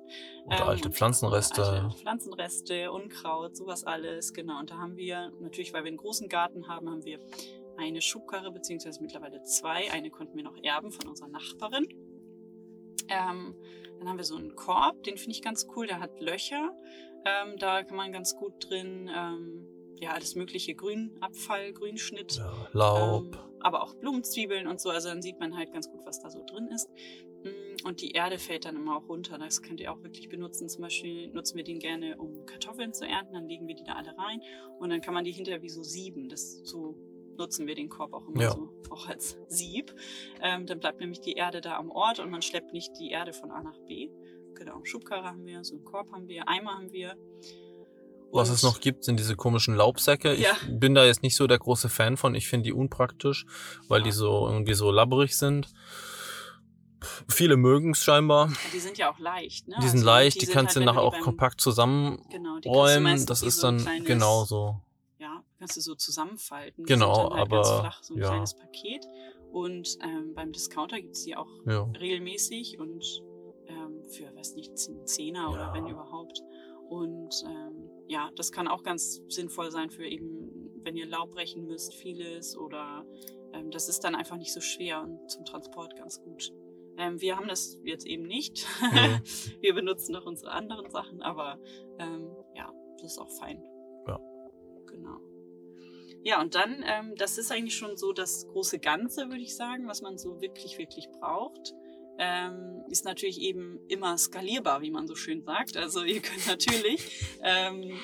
Oder 0.46 0.66
alte 0.66 0.88
und- 0.88 0.94
Pflanzenreste. 0.94 1.62
Alte 1.64 1.96
Pflanzenreste, 1.96 2.90
Unkraut, 2.90 3.56
sowas 3.56 3.84
alles, 3.84 4.32
genau. 4.32 4.58
Und 4.58 4.70
da 4.70 4.78
haben 4.78 4.96
wir, 4.96 5.30
natürlich, 5.40 5.72
weil 5.72 5.84
wir 5.84 5.88
einen 5.88 5.96
großen 5.98 6.28
Garten 6.28 6.66
haben, 6.68 6.88
haben 6.90 7.04
wir 7.04 7.20
eine 7.76 8.00
Schubkarre, 8.00 8.50
beziehungsweise 8.50 9.00
mittlerweile 9.02 9.42
zwei. 9.42 9.90
Eine 9.92 10.10
konnten 10.10 10.36
wir 10.36 10.44
noch 10.44 10.56
erben 10.62 10.90
von 10.90 11.08
unserer 11.08 11.28
Nachbarin. 11.28 11.86
Ähm, 13.08 13.54
dann 13.98 14.08
haben 14.08 14.16
wir 14.16 14.24
so 14.24 14.36
einen 14.36 14.54
Korb, 14.56 15.02
den 15.02 15.16
finde 15.18 15.32
ich 15.32 15.42
ganz 15.42 15.66
cool, 15.76 15.86
der 15.86 16.00
hat 16.00 16.20
Löcher. 16.20 16.74
Ähm, 17.24 17.56
da 17.58 17.82
kann 17.82 17.96
man 17.96 18.12
ganz 18.12 18.34
gut 18.34 18.54
drin, 18.68 19.10
ähm, 19.14 19.66
ja, 20.00 20.10
alles 20.12 20.34
mögliche 20.34 20.74
Grünabfall, 20.74 21.72
Grünschnitt. 21.72 22.36
Ja, 22.36 22.68
Laub. 22.72 23.34
Ähm, 23.34 23.40
aber 23.62 23.82
auch 23.82 23.94
Blumenzwiebeln 23.94 24.66
und 24.66 24.80
so. 24.80 24.88
Also 24.90 25.08
dann 25.10 25.20
sieht 25.20 25.38
man 25.38 25.54
halt 25.56 25.72
ganz 25.72 25.90
gut, 25.90 26.00
was 26.06 26.20
da 26.20 26.30
so 26.30 26.42
drin 26.46 26.68
ist. 26.68 26.88
Mm, 27.44 27.86
Und 27.86 28.00
die 28.00 28.12
Erde 28.12 28.38
fällt 28.38 28.64
dann 28.64 28.76
immer 28.76 28.96
auch 28.96 29.08
runter. 29.08 29.36
Das 29.36 29.60
könnt 29.60 29.80
ihr 29.80 29.92
auch 29.92 30.02
wirklich 30.02 30.30
benutzen. 30.30 30.68
Zum 30.70 30.80
Beispiel 30.82 31.28
nutzen 31.28 31.56
wir 31.58 31.64
den 31.64 31.78
gerne, 31.78 32.16
um 32.16 32.46
Kartoffeln 32.46 32.94
zu 32.94 33.06
ernten. 33.06 33.34
Dann 33.34 33.48
legen 33.48 33.68
wir 33.68 33.74
die 33.74 33.84
da 33.84 33.92
alle 33.92 34.16
rein. 34.16 34.40
Und 34.78 34.88
dann 34.88 35.02
kann 35.02 35.12
man 35.12 35.24
die 35.24 35.32
hinterher 35.32 35.60
wie 35.60 35.68
so 35.68 35.82
sieben. 35.82 36.30
Das 36.30 36.62
so 36.64 36.96
nutzen 37.36 37.66
wir 37.66 37.74
den 37.74 37.90
Korb 37.90 38.14
auch 38.14 38.26
immer 38.28 38.42
Ja. 38.42 38.50
so, 38.52 38.70
auch 38.90 39.06
als 39.08 39.38
Sieb. 39.48 39.94
Ähm, 40.40 40.64
dann 40.66 40.80
bleibt 40.80 41.00
nämlich 41.00 41.20
die 41.20 41.32
Erde 41.34 41.60
da 41.60 41.76
am 41.76 41.90
Ort 41.90 42.18
und 42.18 42.30
man 42.30 42.40
schleppt 42.42 42.72
nicht 42.72 42.98
die 42.98 43.10
Erde 43.10 43.32
von 43.34 43.50
A 43.50 43.62
nach 43.62 43.78
B. 43.86 44.08
Genau, 44.54 44.82
Schubkarre 44.84 45.24
haben 45.28 45.44
wir, 45.46 45.64
so 45.64 45.74
einen 45.74 45.84
Korb 45.84 46.12
haben 46.12 46.28
wir, 46.28 46.48
Eimer 46.48 46.76
haben 46.76 46.92
wir. 46.92 47.16
Was 48.32 48.48
es 48.48 48.62
noch 48.62 48.80
gibt, 48.80 49.04
sind 49.04 49.18
diese 49.18 49.34
komischen 49.36 49.74
Laubsäcke. 49.74 50.34
Ja. 50.34 50.52
Ich 50.68 50.78
bin 50.78 50.94
da 50.94 51.04
jetzt 51.04 51.22
nicht 51.22 51.34
so 51.36 51.46
der 51.46 51.58
große 51.58 51.88
Fan 51.88 52.16
von. 52.16 52.34
Ich 52.34 52.48
finde 52.48 52.64
die 52.64 52.72
unpraktisch, 52.72 53.44
weil 53.88 54.00
Ja. 54.00 54.04
die 54.04 54.12
so 54.12 54.46
irgendwie 54.48 54.74
so 54.74 54.90
labberig 54.90 55.36
sind. 55.36 55.68
Viele 57.28 57.56
mögen 57.56 57.92
es 57.92 57.98
scheinbar. 58.04 58.52
Die 58.74 58.78
sind 58.78 58.98
ja 58.98 59.10
auch 59.12 59.18
leicht, 59.18 59.66
ne? 59.68 59.76
Die 59.82 59.88
sind 59.88 60.00
Also 60.00 60.06
leicht, 60.06 60.40
die, 60.42 60.46
sind 60.46 60.54
kannst 60.54 60.76
halt, 60.76 60.82
du 60.82 60.86
nachher 60.86 61.00
die 61.00 61.06
auch 61.06 61.12
beim- 61.12 61.22
kompakt 61.22 61.60
zusammenräumen. 61.60 62.26
Genau, 62.30 62.58
die 62.60 63.24
Das 63.26 63.42
ist 63.42 63.56
so 63.56 63.68
dann 63.68 63.78
kleines- 63.78 64.06
genau 64.06 64.44
so. 64.44 64.80
ja, 65.18 65.42
kannst 65.58 65.76
du 65.76 65.80
so 65.80 65.94
zusammenfalten. 65.94 66.84
Genau, 66.84 67.30
die 67.30 67.34
halt 67.36 67.52
aber, 67.52 67.64
flach, 67.80 68.02
so 68.02 68.14
ein 68.14 68.20
ja. 68.20 68.28
kleines 68.28 68.54
Paket. 68.54 69.06
Und 69.50 69.96
ähm, 70.04 70.34
beim 70.34 70.52
Discounter 70.52 71.00
gibt's 71.00 71.24
die 71.24 71.36
auch 71.36 71.48
Ja. 71.66 71.82
regelmäßig 71.98 72.78
und 72.78 73.02
ähm, 73.66 74.02
für, 74.12 74.34
weiß 74.36 74.54
nicht, 74.54 74.76
10 74.78 75.06
Zehner 75.06 75.50
oder 75.50 75.60
Ja. 75.68 75.74
wenn 75.74 75.86
überhaupt. 75.86 76.42
Und 76.90 77.44
ähm, 77.46 77.88
ja, 78.08 78.32
das 78.34 78.50
kann 78.50 78.66
auch 78.66 78.82
ganz 78.82 79.22
sinnvoll 79.28 79.70
sein 79.70 79.90
für 79.90 80.04
eben, 80.04 80.82
wenn 80.82 80.96
ihr 80.96 81.06
Laub 81.06 81.30
brechen 81.30 81.66
müsst, 81.66 81.94
vieles 81.94 82.56
oder 82.56 83.06
ähm, 83.52 83.70
das 83.70 83.88
ist 83.88 84.00
dann 84.00 84.16
einfach 84.16 84.36
nicht 84.36 84.52
so 84.52 84.60
schwer 84.60 85.02
und 85.02 85.30
zum 85.30 85.44
Transport 85.44 85.94
ganz 85.94 86.20
gut. 86.20 86.52
Ähm, 86.98 87.20
wir 87.20 87.36
haben 87.36 87.46
das 87.46 87.78
jetzt 87.84 88.04
eben 88.06 88.24
nicht. 88.24 88.66
Nee. 88.92 89.20
wir 89.60 89.74
benutzen 89.74 90.12
noch 90.12 90.26
unsere 90.26 90.50
anderen 90.50 90.90
Sachen, 90.90 91.22
aber 91.22 91.60
ähm, 92.00 92.28
ja, 92.56 92.72
das 93.00 93.12
ist 93.12 93.18
auch 93.20 93.30
fein. 93.30 93.62
Ja. 94.08 94.18
Genau. 94.88 95.20
Ja, 96.24 96.40
und 96.40 96.56
dann, 96.56 96.84
ähm, 96.84 97.14
das 97.14 97.38
ist 97.38 97.52
eigentlich 97.52 97.76
schon 97.76 97.96
so 97.96 98.12
das 98.12 98.48
große 98.48 98.80
Ganze, 98.80 99.28
würde 99.28 99.42
ich 99.42 99.54
sagen, 99.54 99.86
was 99.86 100.02
man 100.02 100.18
so 100.18 100.40
wirklich, 100.40 100.76
wirklich 100.76 101.08
braucht. 101.20 101.72
Ähm, 102.22 102.84
ist 102.90 103.06
natürlich 103.06 103.40
eben 103.40 103.80
immer 103.88 104.18
skalierbar, 104.18 104.82
wie 104.82 104.90
man 104.90 105.06
so 105.06 105.14
schön 105.14 105.42
sagt. 105.42 105.78
Also 105.78 106.04
ihr 106.04 106.20
könnt 106.20 106.46
natürlich 106.46 107.26
ähm, 107.42 107.98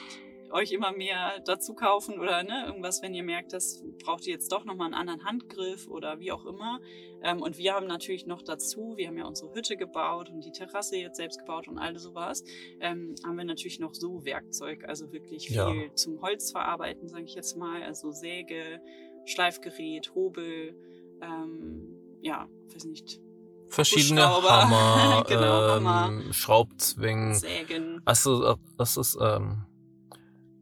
euch 0.52 0.72
immer 0.72 0.92
mehr 0.92 1.40
dazu 1.44 1.74
kaufen 1.74 2.18
oder 2.18 2.42
ne, 2.42 2.64
irgendwas, 2.66 3.02
wenn 3.02 3.12
ihr 3.12 3.22
merkt, 3.22 3.52
das 3.52 3.84
braucht 4.02 4.26
ihr 4.26 4.32
jetzt 4.32 4.50
doch 4.52 4.64
nochmal 4.64 4.86
einen 4.86 4.94
anderen 4.94 5.24
Handgriff 5.24 5.86
oder 5.88 6.18
wie 6.18 6.32
auch 6.32 6.46
immer. 6.46 6.80
Ähm, 7.22 7.42
und 7.42 7.58
wir 7.58 7.74
haben 7.74 7.86
natürlich 7.86 8.26
noch 8.26 8.40
dazu, 8.42 8.94
wir 8.96 9.08
haben 9.08 9.18
ja 9.18 9.26
unsere 9.26 9.52
Hütte 9.54 9.76
gebaut 9.76 10.30
und 10.30 10.44
die 10.44 10.52
Terrasse 10.52 10.96
jetzt 10.96 11.16
selbst 11.16 11.40
gebaut 11.40 11.68
und 11.68 11.76
all 11.78 11.98
sowas, 11.98 12.42
ähm, 12.80 13.14
haben 13.24 13.36
wir 13.36 13.44
natürlich 13.44 13.80
noch 13.80 13.94
so 13.94 14.24
Werkzeug, 14.24 14.84
also 14.88 15.12
wirklich 15.12 15.48
viel 15.48 15.56
Ja. 15.56 15.94
zum 15.94 16.22
Holz 16.22 16.52
verarbeiten, 16.52 17.08
sage 17.08 17.24
ich 17.24 17.34
jetzt 17.34 17.56
mal, 17.56 17.82
also 17.82 18.12
Säge, 18.12 18.80
Schleifgerät, 19.26 20.14
Hobel, 20.14 20.74
ähm, 21.20 21.98
ja, 22.22 22.48
weiß 22.72 22.84
nicht, 22.84 23.20
Verschiedene. 23.68 24.22
Hammer, 24.26 25.24
Genau, 25.28 25.76
ähm, 25.76 25.88
Hammer. 25.88 26.32
Schraubzwingen. 26.32 27.34
Sägen. 27.34 28.00
Also, 28.04 28.56
das 28.78 28.96
ist, 28.96 29.18
ähm, 29.20 29.64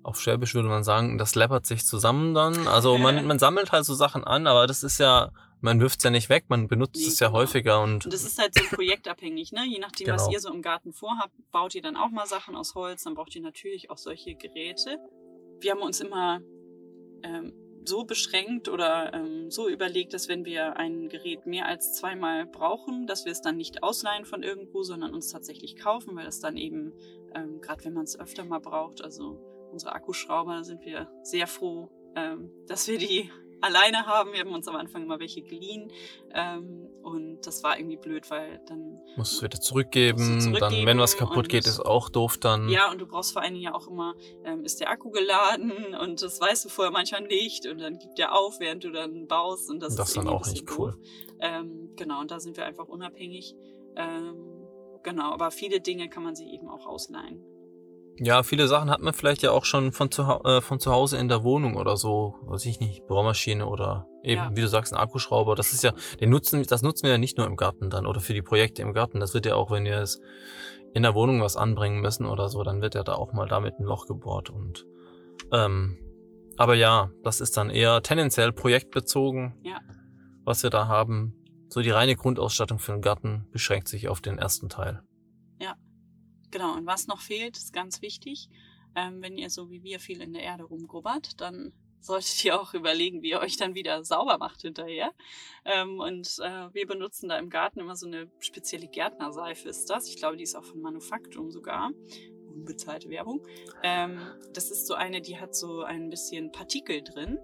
auf 0.02 0.20
Schwäbisch 0.20 0.54
würde 0.54 0.68
man 0.68 0.84
sagen, 0.84 1.16
das 1.18 1.34
läppert 1.34 1.66
sich 1.66 1.84
zusammen 1.86 2.34
dann. 2.34 2.66
Also 2.68 2.98
man, 2.98 3.26
man 3.26 3.38
sammelt 3.38 3.72
halt 3.72 3.84
so 3.84 3.94
Sachen 3.94 4.24
an, 4.24 4.46
aber 4.46 4.66
das 4.66 4.82
ist 4.82 4.98
ja, 4.98 5.30
man 5.60 5.80
wirft's 5.80 6.04
ja 6.04 6.10
nicht 6.10 6.28
weg, 6.28 6.44
man 6.48 6.68
benutzt 6.68 6.96
Nee, 7.00 7.06
es 7.06 7.20
ja 7.20 7.28
genau. 7.28 7.38
häufiger 7.38 7.82
und 7.82 8.04
Und 8.04 8.12
das 8.12 8.22
ist 8.24 8.38
halt 8.38 8.52
so 8.54 8.64
projektabhängig, 8.74 9.52
ne? 9.52 9.64
Je 9.66 9.78
nachdem, 9.78 10.08
was 10.08 10.22
Genau. 10.24 10.32
ihr 10.34 10.40
so 10.40 10.52
im 10.52 10.60
Garten 10.60 10.92
vorhabt, 10.92 11.32
baut 11.52 11.74
ihr 11.74 11.80
dann 11.82 11.96
auch 11.96 12.10
mal 12.10 12.26
Sachen 12.26 12.54
aus 12.54 12.74
Holz, 12.74 13.04
dann 13.04 13.14
braucht 13.14 13.34
ihr 13.34 13.40
natürlich 13.42 13.90
auch 13.90 13.96
solche 13.98 14.34
Geräte. 14.34 14.98
Wir 15.60 15.70
haben 15.72 15.80
uns 15.80 16.00
immer 16.00 16.40
ähm, 17.22 17.54
so 17.88 18.04
beschränkt 18.04 18.68
oder 18.68 19.12
ähm, 19.14 19.50
so 19.50 19.68
überlegt, 19.68 20.14
dass 20.14 20.28
wenn 20.28 20.44
wir 20.44 20.76
ein 20.76 21.08
Gerät 21.08 21.46
mehr 21.46 21.66
als 21.66 21.94
zweimal 21.94 22.46
brauchen, 22.46 23.06
dass 23.06 23.24
wir 23.24 23.32
es 23.32 23.40
dann 23.40 23.56
nicht 23.56 23.82
ausleihen 23.82 24.24
von 24.24 24.42
irgendwo, 24.42 24.82
sondern 24.82 25.14
uns 25.14 25.30
tatsächlich 25.30 25.76
kaufen, 25.76 26.16
weil 26.16 26.26
es 26.26 26.40
dann 26.40 26.56
eben, 26.56 26.92
ähm, 27.34 27.60
gerade 27.60 27.84
wenn 27.84 27.94
man 27.94 28.04
es 28.04 28.18
öfter 28.18 28.44
mal 28.44 28.60
braucht, 28.60 29.02
also 29.02 29.38
unsere 29.70 29.92
Akkuschrauber, 29.92 30.64
sind 30.64 30.84
wir 30.84 31.10
sehr 31.22 31.46
froh, 31.46 31.90
ähm, 32.16 32.50
dass 32.66 32.88
wir 32.88 32.98
die 32.98 33.30
alleine 33.64 34.06
haben. 34.06 34.32
Wir 34.32 34.40
haben 34.40 34.52
uns 34.54 34.68
am 34.68 34.76
Anfang 34.76 35.02
immer 35.02 35.18
welche 35.18 35.42
geliehen 35.42 35.90
ähm, 36.32 36.88
und 37.02 37.46
das 37.46 37.62
war 37.64 37.78
irgendwie 37.78 37.96
blöd, 37.96 38.30
weil 38.30 38.60
dann 38.66 38.98
muss 39.16 39.32
es 39.32 39.42
wieder 39.42 39.60
zurückgeben. 39.60 40.34
Musst 40.36 40.46
du 40.46 40.52
Dann, 40.52 40.72
wenn 40.86 40.98
was 40.98 41.12
zurückgeben 41.12 41.30
kaputt 41.30 41.48
geht, 41.48 41.66
ist 41.66 41.80
auch 41.80 42.08
doof 42.08 42.38
dann. 42.38 42.68
ja, 42.68 42.90
und 42.90 43.00
du 43.00 43.06
brauchst 43.06 43.32
vor 43.32 43.42
allen 43.42 43.54
Dingen 43.54 43.64
ja 43.64 43.74
auch 43.74 43.88
immer, 43.88 44.14
ähm, 44.44 44.64
ist 44.64 44.80
der 44.80 44.90
Akku 44.90 45.10
geladen 45.10 45.94
und 46.00 46.22
das 46.22 46.40
weißt 46.40 46.64
du 46.64 46.68
vorher 46.68 46.92
manchmal 46.92 47.22
nicht 47.22 47.66
und 47.66 47.78
dann 47.80 47.98
gibt 47.98 48.18
der 48.18 48.34
auf, 48.34 48.60
während 48.60 48.84
du 48.84 48.90
dann 48.90 49.26
baust 49.26 49.70
und 49.70 49.80
das, 49.80 49.96
Das 49.96 50.08
ist 50.08 50.16
dann 50.16 50.28
auch 50.28 50.46
nicht 50.46 50.70
cool. 50.78 50.92
doof. 50.92 51.00
Ähm, 51.40 51.90
genau, 51.96 52.20
und 52.20 52.30
da 52.30 52.40
sind 52.40 52.56
wir 52.56 52.64
einfach 52.64 52.88
unabhängig. 52.88 53.54
Ähm, 53.96 54.36
genau, 55.02 55.32
aber 55.32 55.50
viele 55.50 55.80
Dinge 55.80 56.08
kann 56.08 56.22
man 56.22 56.34
sich 56.34 56.48
eben 56.48 56.68
auch 56.68 56.86
ausleihen. 56.86 57.42
Ja, 58.20 58.42
viele 58.44 58.68
Sachen 58.68 58.90
hat 58.90 59.00
man 59.00 59.12
vielleicht 59.12 59.42
ja 59.42 59.50
auch 59.50 59.64
schon 59.64 59.90
von 59.92 60.10
zu, 60.10 60.22
äh, 60.22 60.60
von 60.60 60.78
zu 60.78 60.92
Hause 60.92 61.16
in 61.18 61.28
der 61.28 61.42
Wohnung 61.42 61.76
oder 61.76 61.96
so, 61.96 62.36
weiß 62.42 62.64
ich 62.66 62.78
nicht, 62.78 63.06
Bohrmaschine 63.08 63.66
oder 63.66 64.06
eben, 64.22 64.40
Ja. 64.42 64.50
wie 64.56 64.60
du 64.60 64.68
sagst, 64.68 64.92
ein 64.92 64.98
Akkuschrauber. 65.00 65.56
Das 65.56 65.72
ist 65.72 65.82
ja, 65.82 65.92
den 66.20 66.30
nutzen, 66.30 66.62
das 66.62 66.82
nutzen 66.82 67.04
wir 67.04 67.10
ja 67.12 67.18
nicht 67.18 67.38
nur 67.38 67.46
im 67.46 67.56
Garten 67.56 67.90
dann 67.90 68.06
oder 68.06 68.20
für 68.20 68.32
die 68.34 68.42
Projekte 68.42 68.82
im 68.82 68.92
Garten. 68.92 69.18
Das 69.18 69.34
wird 69.34 69.46
ja 69.46 69.56
auch, 69.56 69.70
wenn 69.72 69.84
wir 69.84 69.98
es 69.98 70.20
in 70.94 71.02
der 71.02 71.14
Wohnung 71.16 71.40
was 71.40 71.56
anbringen 71.56 72.00
müssen 72.00 72.24
oder 72.24 72.48
so, 72.48 72.62
dann 72.62 72.80
wird 72.82 72.94
ja 72.94 73.02
da 73.02 73.14
auch 73.14 73.32
mal 73.32 73.48
damit 73.48 73.80
ein 73.80 73.84
Loch 73.84 74.06
gebohrt 74.06 74.48
und 74.50 74.86
ähm, 75.52 75.98
aber 76.56 76.74
ja, 76.76 77.10
das 77.24 77.40
ist 77.40 77.56
dann 77.56 77.68
eher 77.68 78.00
tendenziell 78.02 78.52
projektbezogen, 78.52 79.54
Ja. 79.64 79.78
was 80.44 80.62
wir 80.62 80.70
da 80.70 80.86
haben. 80.86 81.34
So 81.68 81.80
die 81.82 81.90
reine 81.90 82.14
Grundausstattung 82.14 82.78
für 82.78 82.92
den 82.92 83.00
Garten 83.02 83.48
beschränkt 83.50 83.88
sich 83.88 84.08
auf 84.08 84.20
den 84.20 84.38
ersten 84.38 84.68
Teil. 84.68 85.02
Genau, 86.54 86.74
und 86.74 86.86
was 86.86 87.08
noch 87.08 87.20
fehlt, 87.20 87.56
ist 87.56 87.72
ganz 87.72 88.00
wichtig. 88.00 88.48
Ähm, 88.94 89.20
wenn 89.20 89.36
ihr 89.36 89.50
so 89.50 89.72
wie 89.72 89.82
wir 89.82 89.98
viel 89.98 90.22
in 90.22 90.32
der 90.32 90.44
Erde 90.44 90.62
rumgrubbert, 90.62 91.40
dann 91.40 91.72
solltet 91.98 92.44
ihr 92.44 92.60
auch 92.60 92.74
überlegen, 92.74 93.22
wie 93.22 93.30
ihr 93.30 93.40
euch 93.40 93.56
dann 93.56 93.74
wieder 93.74 94.04
sauber 94.04 94.38
macht 94.38 94.62
hinterher. 94.62 95.10
Ähm, 95.64 95.98
und 95.98 96.38
äh, 96.40 96.72
wir 96.72 96.86
benutzen 96.86 97.28
da 97.28 97.38
im 97.38 97.50
Garten 97.50 97.80
immer 97.80 97.96
so 97.96 98.06
eine 98.06 98.30
spezielle 98.38 98.86
Gärtnerseife 98.86 99.68
ist 99.68 99.90
das. 99.90 100.08
Ich 100.08 100.16
glaube, 100.16 100.36
die 100.36 100.44
ist 100.44 100.54
auch 100.54 100.62
von 100.62 100.80
Manufaktum 100.80 101.50
sogar. 101.50 101.90
Unbezahlte 102.46 103.10
Werbung. 103.10 103.44
Ähm, 103.82 104.20
das 104.52 104.70
ist 104.70 104.86
so 104.86 104.94
eine, 104.94 105.20
die 105.20 105.40
hat 105.40 105.56
so 105.56 105.82
ein 105.82 106.08
bisschen 106.08 106.52
Partikel 106.52 107.02
drin. 107.02 107.36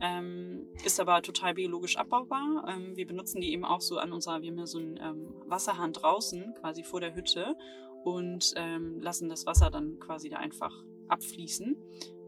Ähm, 0.00 0.68
ist 0.84 1.00
aber 1.00 1.20
total 1.22 1.54
biologisch 1.54 1.96
abbaubar. 1.96 2.64
Ähm, 2.68 2.96
wir 2.96 3.08
benutzen 3.08 3.40
die 3.40 3.52
eben 3.52 3.64
auch 3.64 3.80
so 3.80 3.98
an 3.98 4.12
unserer, 4.12 4.40
wir 4.40 4.50
haben 4.50 4.58
ja 4.58 4.66
so 4.66 4.78
einen 4.78 4.98
ähm, 4.98 5.34
Wasserhahn 5.46 5.92
draußen, 5.92 6.54
quasi 6.60 6.84
vor 6.84 7.00
der 7.00 7.16
Hütte 7.16 7.56
und 8.04 8.52
ähm, 8.56 9.00
lassen 9.00 9.28
das 9.28 9.46
Wasser 9.46 9.70
dann 9.70 9.98
quasi 9.98 10.28
da 10.28 10.38
einfach 10.38 10.72
abfließen 11.08 11.76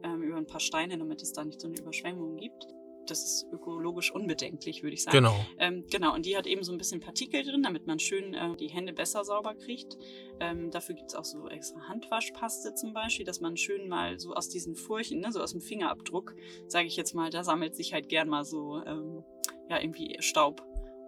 ähm, 0.02 0.22
über 0.22 0.37
ein 0.37 0.46
paar 0.46 0.60
Steine, 0.60 0.98
damit 0.98 1.22
es 1.22 1.32
da 1.32 1.44
nicht 1.44 1.60
so 1.60 1.68
eine 1.68 1.78
Überschwemmung 1.78 2.37
gibt 2.37 2.66
das 3.10 3.24
ist 3.24 3.46
ökologisch 3.52 4.12
unbedenklich, 4.12 4.82
würde 4.82 4.94
ich 4.94 5.02
sagen. 5.02 5.16
Genau. 5.16 5.34
Ähm, 5.58 5.84
genau, 5.90 6.14
und 6.14 6.26
die 6.26 6.37
hat 6.37 6.46
eben 6.46 6.62
so 6.64 6.72
ein 6.72 6.78
bisschen 6.78 7.00
Partikel 7.00 7.42
drin, 7.42 7.62
damit 7.62 7.87
man 7.87 7.98
schön 7.98 8.34
äh, 8.34 8.56
die 8.56 8.68
Hände 8.68 8.92
besser 8.92 9.24
sauber 9.24 9.54
kriegt. 9.54 9.96
Ähm, 10.40 10.70
dafür 10.70 10.94
gibt 10.94 11.10
es 11.10 11.14
auch 11.14 11.24
so 11.24 11.48
extra 11.48 11.88
Handwaschpaste 11.88 12.74
zum 12.74 12.92
Beispiel, 12.92 13.24
dass 13.24 13.40
man 13.40 13.56
schön 13.56 13.88
mal 13.88 14.18
so 14.18 14.34
aus 14.34 14.48
diesen 14.48 14.74
Furchen, 14.74 15.20
ne, 15.20 15.32
so 15.32 15.40
aus 15.40 15.52
dem 15.52 15.60
Fingerabdruck, 15.60 16.34
sage 16.66 16.87
ich 16.87 16.96
jetzt 16.96 17.14
mal, 17.14 17.30
da 17.30 17.44
sammelt 17.44 17.74
sich 17.74 17.92
halt 17.92 18.08
gern 18.08 18.28
mal 18.28 18.44
so 18.44 18.82
ähm, 18.84 19.24
ja 19.68 19.80
irgendwie 19.80 20.16
Staub. 20.20 20.66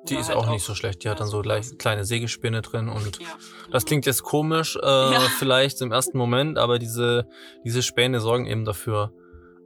Die 0.09 0.17
ist 0.17 0.29
halt 0.29 0.39
auch 0.39 0.49
nicht 0.51 0.65
so 0.65 0.75
schlecht. 0.75 1.03
Die 1.03 1.07
ja, 1.07 1.13
hat 1.13 1.21
dann 1.21 1.29
so 1.29 1.41
gleich 1.43 1.77
kleine 1.79 2.05
Sägespinne 2.05 2.63
drin 2.63 2.89
und 2.89 3.19
ja, 3.21 3.27
das 3.71 3.85
klingt 3.85 4.07
jetzt 4.07 4.23
komisch, 4.23 4.77
äh, 4.77 4.87
Ja. 4.87 5.21
vielleicht 5.39 5.81
im 5.83 5.93
ersten 5.93 6.19
Moment, 6.19 6.59
aber 6.59 6.79
diese, 6.79 7.27
diese 7.65 7.83
Späne 7.83 8.21
sorgen 8.21 8.47
eben 8.47 8.65
dafür, 8.65 9.13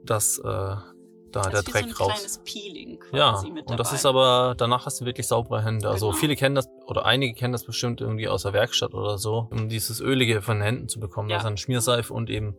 dass 0.03 0.37
äh, 0.39 0.43
da 0.43 0.83
Das 1.31 1.51
der 1.51 1.63
Dreck 1.63 1.83
so 1.83 1.87
ein 1.89 1.93
raus. 2.09 2.13
kleines 2.13 2.41
Peeling 2.43 2.99
Ja, 3.13 3.41
mit 3.53 3.65
und 3.67 3.79
das 3.79 3.93
ist 3.93 4.05
aber, 4.05 4.53
danach 4.57 4.85
hast 4.85 4.99
du 4.99 5.05
wirklich 5.05 5.27
saubere 5.27 5.63
Hände. 5.63 5.89
Also 5.89 6.07
Genau. 6.07 6.17
viele 6.19 6.35
kennen 6.35 6.55
das, 6.55 6.67
oder 6.87 7.05
einige 7.05 7.33
kennen 7.33 7.53
das 7.53 7.63
bestimmt 7.63 8.01
irgendwie 8.01 8.27
aus 8.27 8.43
der 8.43 8.51
Werkstatt 8.53 8.93
oder 8.93 9.17
so, 9.17 9.47
um 9.51 9.69
dieses 9.69 10.01
Ölige 10.01 10.41
von 10.41 10.57
den 10.57 10.63
Händen 10.63 10.89
zu 10.89 10.99
bekommen. 10.99 11.29
Da 11.29 11.33
Ja. 11.35 11.37
ist 11.39 11.45
dann 11.45 11.55
Schmierseife 11.57 12.13
und 12.13 12.29
eben 12.29 12.55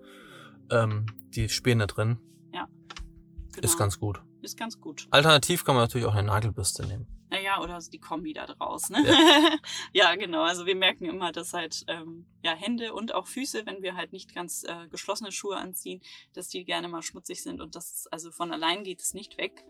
ähm, 0.70 1.04
die 1.34 1.48
Späne 1.50 1.86
drin. 1.86 2.18
genau. 2.50 2.64
Ist 3.60 3.76
ganz 3.76 3.98
gut. 3.98 4.22
ist 4.40 4.56
ganz 4.58 4.80
gut. 4.80 5.06
Alternativ 5.10 5.64
kann 5.66 5.74
man 5.74 5.84
natürlich 5.84 6.06
auch 6.06 6.14
eine 6.14 6.28
Nagelbürste 6.28 6.86
nehmen. 6.86 7.06
Naja, 7.32 7.62
oder 7.62 7.80
so 7.80 7.90
die 7.90 7.98
Kombi 7.98 8.34
da 8.34 8.44
draus, 8.44 8.90
ne? 8.90 8.98
Ja. 9.94 10.14
genau. 10.16 10.42
Also 10.42 10.66
wir 10.66 10.76
merken 10.76 11.06
immer, 11.06 11.32
dass 11.32 11.54
halt 11.54 11.82
ähm, 11.88 12.26
ja, 12.44 12.54
Hände 12.54 12.92
und 12.92 13.14
auch 13.14 13.26
Füße, 13.26 13.64
wenn 13.64 13.82
wir 13.82 13.96
halt 13.96 14.12
nicht 14.12 14.34
ganz 14.34 14.64
äh, 14.64 14.86
geschlossene 14.88 15.32
Schuhe 15.32 15.56
anziehen, 15.56 16.02
dass 16.34 16.48
die 16.48 16.62
gerne 16.66 16.88
mal 16.88 17.00
schmutzig 17.00 17.42
sind 17.42 17.62
und 17.62 17.74
das 17.74 18.06
also 18.10 18.30
von 18.30 18.52
allein 18.52 18.84
geht 18.84 19.00
es 19.00 19.14
nicht 19.14 19.38
weg. 19.38 19.64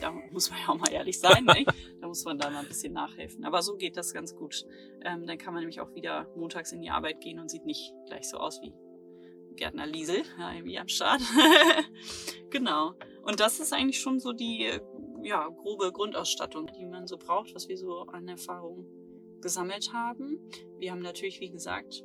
Da 0.00 0.12
muss 0.12 0.50
man 0.50 0.60
ja 0.60 0.68
auch 0.68 0.76
mal 0.76 0.92
ehrlich 0.92 1.18
sein, 1.18 1.44
ne? 1.44 1.64
Da 2.00 2.06
muss 2.06 2.24
man 2.24 2.38
da 2.38 2.50
mal 2.50 2.60
ein 2.60 2.68
bisschen 2.68 2.92
nachhelfen. 2.92 3.44
Aber 3.44 3.62
so 3.62 3.76
geht 3.76 3.96
das 3.96 4.14
ganz 4.14 4.36
gut. 4.36 4.64
Ähm, 5.02 5.26
dann 5.26 5.38
kann 5.38 5.54
man 5.54 5.62
nämlich 5.62 5.80
auch 5.80 5.92
wieder 5.94 6.28
montags 6.36 6.70
in 6.70 6.82
die 6.82 6.90
Arbeit 6.90 7.20
gehen 7.20 7.40
und 7.40 7.50
sieht 7.50 7.64
nicht 7.64 7.92
gleich 8.06 8.28
so 8.28 8.36
aus 8.36 8.60
wie 8.62 8.72
Gärtner 9.56 9.86
Liesel, 9.86 10.22
ja, 10.38 10.52
irgendwie 10.52 10.78
am 10.78 10.86
Start. 10.86 11.20
genau. 12.50 12.94
Und 13.22 13.40
das 13.40 13.58
ist 13.58 13.72
eigentlich 13.72 14.00
schon 14.00 14.20
so 14.20 14.32
die 14.32 14.78
ja, 15.22 15.48
grobe 15.48 15.92
Grundausstattung, 15.92 16.70
die 16.78 16.86
man 16.86 17.06
so 17.06 17.16
braucht, 17.16 17.54
was 17.54 17.68
wir 17.68 17.76
so 17.76 18.02
an 18.02 18.28
Erfahrung 18.28 18.86
gesammelt 19.40 19.92
haben. 19.92 20.38
Wir 20.78 20.92
haben 20.92 21.02
natürlich, 21.02 21.40
wie 21.40 21.50
gesagt, 21.50 22.04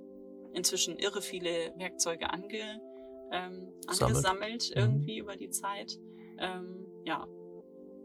inzwischen 0.53 0.97
irre 0.97 1.21
viele 1.21 1.73
Werkzeuge 1.77 2.29
ange, 2.29 2.81
ähm, 3.31 3.73
Sammelt. 3.87 4.01
angesammelt 4.01 4.69
Mhm. 4.69 4.81
irgendwie 4.81 5.17
über 5.17 5.35
die 5.35 5.49
Zeit. 5.49 5.99
Ähm, 6.37 6.85
ja, 7.03 7.27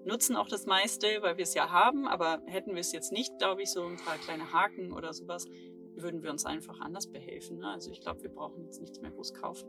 nutzen 0.04 0.36
auch 0.36 0.48
das 0.48 0.66
meiste, 0.66 1.06
weil 1.20 1.36
wir 1.36 1.42
es 1.42 1.54
ja 1.54 1.70
haben, 1.70 2.08
aber 2.08 2.42
hätten 2.46 2.72
wir 2.74 2.80
es 2.80 2.92
jetzt 2.92 3.12
nicht, 3.12 3.38
glaube 3.38 3.62
ich, 3.62 3.70
so 3.70 3.84
ein 3.84 3.96
paar 3.96 4.16
kleine 4.16 4.52
Haken 4.52 4.92
oder 4.92 5.12
sowas, 5.12 5.46
würden 5.94 6.22
wir 6.22 6.30
uns 6.30 6.46
einfach 6.46 6.80
anders 6.80 7.10
behelfen. 7.10 7.58
Ne? 7.58 7.68
Also 7.68 7.90
ich 7.90 8.00
glaube, 8.00 8.22
wir 8.22 8.30
brauchen 8.30 8.64
jetzt 8.64 8.80
nichts 8.80 9.00
mehr 9.00 9.10
groß 9.10 9.34
kaufen. 9.34 9.68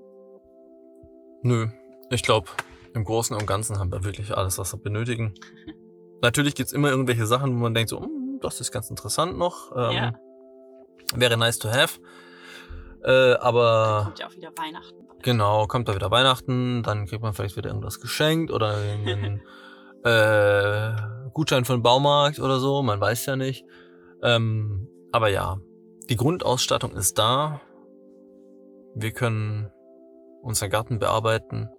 Nö, 1.41 1.67
ich 2.11 2.23
glaube, 2.23 2.49
im 2.93 3.03
Großen 3.03 3.35
und 3.35 3.45
Ganzen 3.45 3.79
haben 3.79 3.91
wir 3.91 4.03
wirklich 4.03 4.35
alles, 4.35 4.57
was 4.57 4.73
wir 4.73 4.79
benötigen. 4.79 5.33
Natürlich 6.21 6.55
gibt's 6.55 6.73
immer 6.73 6.89
irgendwelche 6.89 7.25
Sachen, 7.25 7.55
wo 7.55 7.59
man 7.63 7.73
denkt, 7.73 7.89
so, 7.89 8.01
"Hm, 8.01 8.39
das 8.41 8.59
ist 8.61 8.71
ganz 8.71 8.89
interessant 8.89 9.37
noch. 9.37 9.71
Ähm, 9.75 9.91
Ja. 9.95 10.13
Wäre 11.15 11.37
nice 11.37 11.57
to 11.59 11.69
have. 11.69 11.99
Äh, 13.03 13.33
aber 13.35 14.01
Kommt 14.05 14.19
ja 14.19 14.27
auch 14.27 14.35
wieder 14.35 14.51
Weihnachten. 14.57 15.07
genau, 15.23 15.65
kommt 15.67 15.87
da 15.87 15.95
wieder 15.95 16.11
Weihnachten, 16.11 16.83
dann 16.83 17.05
kriegt 17.05 17.23
man 17.23 17.33
vielleicht 17.33 17.55
wieder 17.57 17.69
irgendwas 17.69 17.99
geschenkt 18.01 18.51
oder 18.51 18.75
einen 18.75 19.41
äh, 20.03 20.91
Gutschein 21.33 21.63
für 21.65 21.73
den 21.73 21.81
Baumarkt 21.83 22.39
oder 22.39 22.59
so, 22.59 22.81
man 22.83 22.99
weiß 22.99 23.25
ja 23.27 23.35
nicht. 23.35 23.65
Ähm, 24.21 24.87
aber 25.11 25.29
ja, 25.29 25.57
die 26.09 26.17
Grundausstattung 26.17 26.91
ist 26.95 27.17
da. 27.17 27.61
Wir 28.95 29.11
können 29.11 29.71
unseren 30.41 30.69
Garten 30.69 30.99
bearbeiten. 30.99 31.69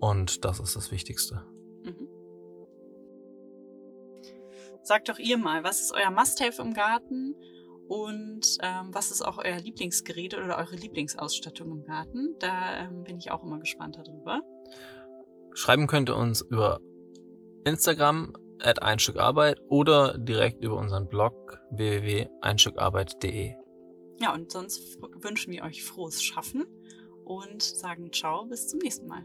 Und 0.00 0.44
das 0.44 0.60
ist 0.60 0.76
das 0.76 0.90
Wichtigste. 0.90 1.44
Mhm. 1.84 2.08
Sagt 4.82 5.08
doch 5.08 5.18
ihr 5.18 5.38
mal, 5.38 5.64
was 5.64 5.80
ist 5.80 5.92
euer 5.92 6.10
Must-Have 6.10 6.62
im 6.62 6.72
Garten 6.72 7.34
und 7.88 8.58
ähm, 8.62 8.90
was 8.92 9.10
ist 9.10 9.22
auch 9.22 9.38
euer 9.38 9.56
Lieblingsgerät 9.56 10.34
oder 10.34 10.58
eure 10.58 10.76
Lieblingsausstattung 10.76 11.70
im 11.70 11.84
Garten? 11.84 12.36
Da 12.38 12.84
ähm, 12.84 13.02
bin 13.04 13.18
ich 13.18 13.30
auch 13.30 13.42
immer 13.42 13.58
gespannt 13.58 13.96
darüber. 13.96 14.42
Schreiben 15.54 15.86
könnt 15.86 16.10
ihr 16.10 16.16
uns 16.16 16.42
über 16.42 16.80
Instagram 17.64 18.32
at 18.60 18.82
ein 18.82 18.98
Stück 18.98 19.18
Arbeit 19.18 19.60
oder 19.68 20.18
direkt 20.18 20.62
über 20.62 20.76
unseren 20.76 21.08
Blog 21.08 21.60
www.einstückarbeit.de. 21.70 23.54
Ja, 24.20 24.34
und 24.34 24.50
sonst 24.50 24.98
wünschen 25.20 25.52
wir 25.52 25.62
euch 25.62 25.84
frohes 25.84 26.22
Schaffen 26.22 26.66
und 27.24 27.62
sagen 27.62 28.12
ciao, 28.12 28.46
bis 28.46 28.68
zum 28.68 28.80
nächsten 28.80 29.06
Mal. 29.06 29.24